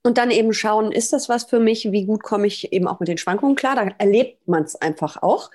und 0.03 0.17
dann 0.17 0.31
eben 0.31 0.53
schauen, 0.53 0.91
ist 0.91 1.13
das 1.13 1.29
was 1.29 1.45
für 1.45 1.59
mich? 1.59 1.91
Wie 1.91 2.05
gut 2.05 2.23
komme 2.23 2.47
ich 2.47 2.73
eben 2.73 2.87
auch 2.87 2.99
mit 2.99 3.07
den 3.07 3.17
Schwankungen 3.17 3.55
klar? 3.55 3.75
Da 3.75 3.89
erlebt 3.99 4.47
man 4.47 4.63
es 4.63 4.75
einfach 4.75 5.21
auch. 5.21 5.51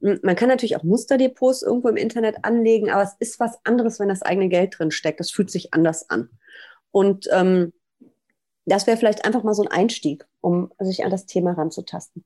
Man 0.00 0.34
kann 0.34 0.48
natürlich 0.48 0.76
auch 0.76 0.82
Musterdepots 0.82 1.62
irgendwo 1.62 1.88
im 1.88 1.96
Internet 1.96 2.44
anlegen, 2.44 2.90
aber 2.90 3.02
es 3.02 3.14
ist 3.20 3.38
was 3.38 3.58
anderes, 3.64 4.00
wenn 4.00 4.08
das 4.08 4.22
eigene 4.22 4.48
Geld 4.48 4.78
drin 4.78 4.90
steckt. 4.90 5.20
Das 5.20 5.30
fühlt 5.30 5.50
sich 5.50 5.72
anders 5.74 6.10
an. 6.10 6.28
Und 6.90 7.28
ähm, 7.30 7.72
das 8.64 8.86
wäre 8.86 8.96
vielleicht 8.96 9.24
einfach 9.24 9.42
mal 9.42 9.54
so 9.54 9.62
ein 9.62 9.70
Einstieg, 9.70 10.26
um 10.40 10.70
sich 10.78 11.04
an 11.04 11.10
das 11.10 11.26
Thema 11.26 11.52
ranzutasten. 11.52 12.24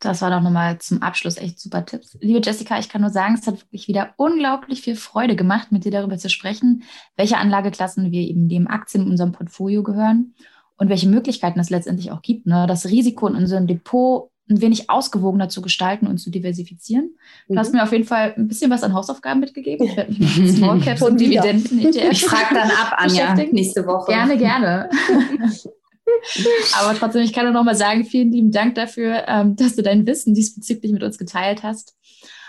Das 0.00 0.20
war 0.20 0.30
doch 0.30 0.42
nochmal 0.42 0.78
zum 0.80 1.02
Abschluss 1.02 1.38
echt 1.38 1.58
super 1.58 1.86
Tipps. 1.86 2.16
Liebe 2.20 2.40
Jessica, 2.42 2.78
ich 2.78 2.88
kann 2.88 3.00
nur 3.00 3.10
sagen, 3.10 3.34
es 3.34 3.46
hat 3.46 3.60
wirklich 3.60 3.88
wieder 3.88 4.12
unglaublich 4.16 4.82
viel 4.82 4.96
Freude 4.96 5.34
gemacht, 5.34 5.72
mit 5.72 5.84
dir 5.84 5.92
darüber 5.92 6.18
zu 6.18 6.28
sprechen, 6.28 6.82
welche 7.16 7.38
Anlageklassen 7.38 8.10
wir 8.10 8.20
eben 8.20 8.48
dem 8.48 8.68
Aktien 8.68 9.04
in 9.04 9.10
unserem 9.10 9.32
Portfolio 9.32 9.82
gehören 9.82 10.34
und 10.76 10.90
welche 10.90 11.08
Möglichkeiten 11.08 11.60
es 11.60 11.70
letztendlich 11.70 12.10
auch 12.10 12.20
gibt, 12.20 12.46
ne? 12.46 12.66
das 12.66 12.86
Risiko 12.86 13.28
in 13.28 13.36
unserem 13.36 13.66
Depot 13.66 14.30
ein 14.48 14.60
wenig 14.60 14.90
ausgewogener 14.90 15.48
zu 15.48 15.62
gestalten 15.62 16.06
und 16.06 16.18
zu 16.18 16.30
diversifizieren. 16.30 17.16
Du 17.48 17.54
mhm. 17.54 17.58
hast 17.58 17.72
mir 17.72 17.82
auf 17.82 17.92
jeden 17.92 18.04
Fall 18.04 18.34
ein 18.36 18.46
bisschen 18.46 18.70
was 18.70 18.82
an 18.82 18.92
Hausaufgaben 18.92 19.40
mitgegeben. 19.40 19.86
Ich 19.86 19.96
werde 19.96 20.12
mich 20.12 20.36
mit 20.36 20.50
Small 20.56 20.80
Caps 20.80 21.02
und 21.02 21.18
Dividenden 21.18 21.78
ETF 21.78 22.12
Ich 22.12 22.24
frage 22.24 22.54
dann 22.54 22.70
ab, 22.70 22.94
Anja, 22.98 23.34
nächste 23.34 23.86
Woche. 23.86 24.12
Gerne, 24.12 24.36
gerne. 24.36 24.90
Aber 26.78 26.94
trotzdem, 26.94 27.22
ich 27.22 27.32
kann 27.32 27.44
nur 27.44 27.54
noch 27.54 27.64
mal 27.64 27.74
sagen, 27.74 28.04
vielen 28.04 28.30
lieben 28.30 28.50
Dank 28.50 28.74
dafür, 28.74 29.24
ähm, 29.26 29.56
dass 29.56 29.76
du 29.76 29.82
dein 29.82 30.06
Wissen 30.06 30.34
diesbezüglich 30.34 30.92
mit 30.92 31.02
uns 31.02 31.16
geteilt 31.16 31.62
hast 31.62 31.96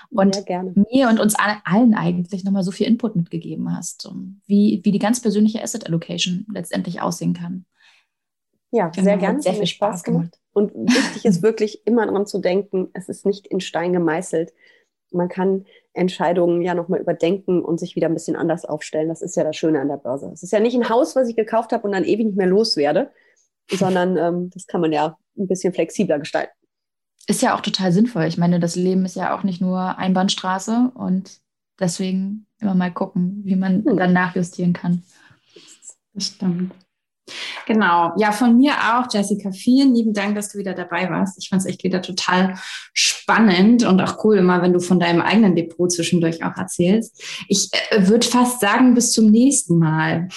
und 0.10 0.44
mir 0.92 1.10
und 1.10 1.20
uns 1.20 1.36
allen 1.36 1.94
eigentlich 1.94 2.44
nochmal 2.44 2.64
so 2.64 2.72
viel 2.72 2.88
Input 2.88 3.16
mitgegeben 3.16 3.76
hast, 3.76 4.10
wie, 4.46 4.82
wie 4.84 4.92
die 4.92 5.00
ganz 5.00 5.22
persönliche 5.22 5.62
Asset 5.62 5.88
Allocation 5.88 6.46
letztendlich 6.54 7.02
aussehen 7.02 7.34
kann. 7.34 7.66
Ja, 8.72 8.92
sehr 8.94 9.04
genau, 9.04 9.18
gerne. 9.18 9.42
Sehr 9.42 9.54
viel 9.54 9.68
Spaß 9.68 10.04
gemacht. 10.04 10.38
Und 10.56 10.74
wichtig 10.74 11.26
ist 11.26 11.44
wirklich 11.44 11.86
immer 11.86 12.06
daran 12.06 12.26
zu 12.26 12.40
denken, 12.40 12.90
es 12.94 13.10
ist 13.10 13.26
nicht 13.26 13.46
in 13.46 13.60
Stein 13.60 13.92
gemeißelt. 13.92 14.54
Man 15.12 15.28
kann 15.28 15.66
Entscheidungen 15.94 16.62
ja 16.62 16.74
nochmal 16.74 17.02
überdenken 17.02 17.62
und 17.62 17.78
sich 17.80 17.96
wieder 17.96 18.08
ein 18.08 18.14
bisschen 18.14 18.38
anders 18.38 18.64
aufstellen. 18.64 19.10
Das 19.10 19.22
ist 19.22 19.36
ja 19.36 19.44
das 19.44 19.58
Schöne 19.58 19.82
an 19.82 19.90
der 19.90 19.98
Börse. 19.98 20.32
Es 20.34 20.44
ist 20.44 20.54
ja 20.54 20.62
nicht 20.62 20.76
ein 20.76 20.90
Haus, 20.90 21.16
was 21.16 21.28
ich 21.28 21.36
gekauft 21.36 21.74
habe 21.74 21.84
und 21.84 21.92
dann 21.92 22.06
ewig 22.06 22.26
nicht 22.26 22.38
mehr 22.38 22.48
loswerde, 22.48 23.12
sondern 23.70 24.18
ähm, 24.18 24.50
das 24.52 24.66
kann 24.66 24.80
man 24.80 24.94
ja 24.94 25.18
ein 25.38 25.48
bisschen 25.48 25.74
flexibler 25.74 26.20
gestalten. 26.20 26.54
Ist 27.28 27.42
ja 27.42 27.56
auch 27.56 27.62
total 27.62 27.92
sinnvoll. 27.92 28.24
Ich 28.24 28.38
meine, 28.38 28.60
das 28.60 28.76
Leben 28.76 29.04
ist 29.04 29.16
ja 29.16 29.38
auch 29.38 29.44
nicht 29.44 29.60
nur 29.60 29.98
Einbahnstraße 29.98 30.92
und 30.96 31.42
deswegen 31.80 32.48
immer 32.60 32.76
mal 32.76 32.94
gucken, 32.94 33.42
wie 33.44 33.58
man 33.58 33.84
hm. 33.84 33.98
dann 33.98 34.14
nachjustieren 34.14 34.72
kann. 34.72 35.04
Das 36.14 36.28
stimmt. 36.28 36.72
Genau. 37.66 38.14
Ja, 38.18 38.32
von 38.32 38.58
mir 38.58 38.74
auch, 38.74 39.08
Jessica. 39.12 39.52
Vielen 39.52 39.94
lieben 39.94 40.14
Dank, 40.14 40.36
dass 40.36 40.50
du 40.50 40.58
wieder 40.58 40.74
dabei 40.74 41.10
warst. 41.10 41.38
Ich 41.42 41.50
fand 41.50 41.62
es 41.62 41.68
echt 41.68 41.84
wieder 41.84 42.02
total 42.02 42.56
spannend 42.94 43.84
und 43.84 44.02
auch 44.02 44.24
cool, 44.24 44.38
immer 44.38 44.62
wenn 44.62 44.74
du 44.74 44.80
von 44.80 45.00
deinem 45.00 45.22
eigenen 45.22 45.56
Depot 45.56 45.92
zwischendurch 45.92 46.44
auch 46.44 46.56
erzählst. 46.58 47.22
Ich 47.48 47.70
äh, 47.90 48.08
würde 48.08 48.26
fast 48.26 48.60
sagen, 48.60 48.94
bis 48.94 49.12
zum 49.12 49.32
nächsten 49.32 49.78
Mal. 49.80 50.30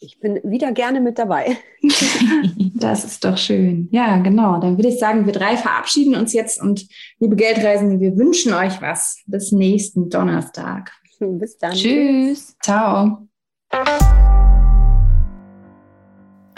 Ich 0.00 0.20
bin 0.20 0.38
wieder 0.44 0.72
gerne 0.72 1.00
mit 1.00 1.18
dabei. 1.18 1.56
das 2.74 3.04
ist 3.04 3.24
doch 3.24 3.36
schön. 3.36 3.88
Ja, 3.90 4.18
genau. 4.18 4.60
Dann 4.60 4.78
würde 4.78 4.90
ich 4.90 4.98
sagen, 4.98 5.26
wir 5.26 5.32
drei 5.32 5.56
verabschieden 5.56 6.14
uns 6.14 6.32
jetzt 6.32 6.62
und 6.62 6.86
liebe 7.18 7.34
Geldreisende, 7.34 7.98
wir 7.98 8.16
wünschen 8.16 8.52
euch 8.52 8.80
was 8.80 9.22
bis 9.26 9.50
nächsten 9.50 10.08
Donnerstag. 10.08 10.92
Bis 11.18 11.58
dann. 11.58 11.72
Tschüss. 11.72 12.56
Ciao. 12.62 13.28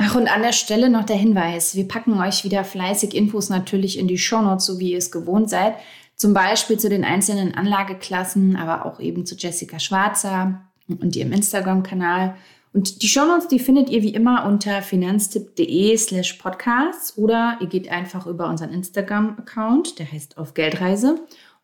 Ach, 0.03 0.15
und 0.15 0.35
an 0.35 0.41
der 0.41 0.53
Stelle 0.53 0.89
noch 0.89 1.05
der 1.05 1.17
Hinweis. 1.17 1.75
Wir 1.75 1.87
packen 1.87 2.19
euch 2.19 2.43
wieder 2.43 2.65
fleißig 2.65 3.15
Infos 3.15 3.51
natürlich 3.51 3.99
in 3.99 4.09
die 4.09 4.17
Shownotes, 4.17 4.65
so 4.65 4.79
wie 4.79 4.93
ihr 4.93 4.99
es 4.99 5.13
gewohnt 5.13 5.51
seid. 5.51 5.75
Zum 6.17 6.33
Beispiel 6.33 6.79
zu 6.79 6.89
den 6.89 7.05
einzelnen 7.05 7.55
Anlageklassen, 7.55 8.57
aber 8.57 8.87
auch 8.87 8.99
eben 8.99 9.27
zu 9.27 9.35
Jessica 9.35 9.79
Schwarzer 9.79 10.63
und 10.89 11.17
ihrem 11.17 11.33
Instagram-Kanal. 11.33 12.35
Und 12.73 13.03
die 13.03 13.09
Shownotes, 13.09 13.49
die 13.49 13.59
findet 13.59 13.91
ihr 13.91 14.03
wie 14.03 14.15
immer 14.15 14.47
unter 14.47 14.81
finanztipp.de 14.81 15.95
slash 15.99 16.33
podcasts 16.35 17.19
oder 17.19 17.59
ihr 17.61 17.67
geht 17.67 17.91
einfach 17.91 18.27
über 18.27 18.49
unseren 18.49 18.71
Instagram-Account, 18.71 19.99
der 19.99 20.11
heißt 20.11 20.39
auf 20.39 20.55
Geldreise. 20.55 21.17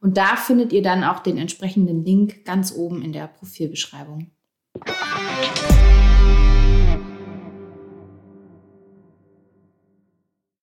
Und 0.03 0.19
da 0.19 0.37
findet 0.37 0.75
ihr 0.75 0.83
dann 0.83 1.05
auch 1.05 1.21
den 1.21 1.39
entsprechenden 1.39 2.05
Link 2.05 2.45
ganz 2.45 2.75
oben 2.77 3.01
in 3.01 3.15
der 3.15 3.29
Profilbeschreibung. 3.29 4.31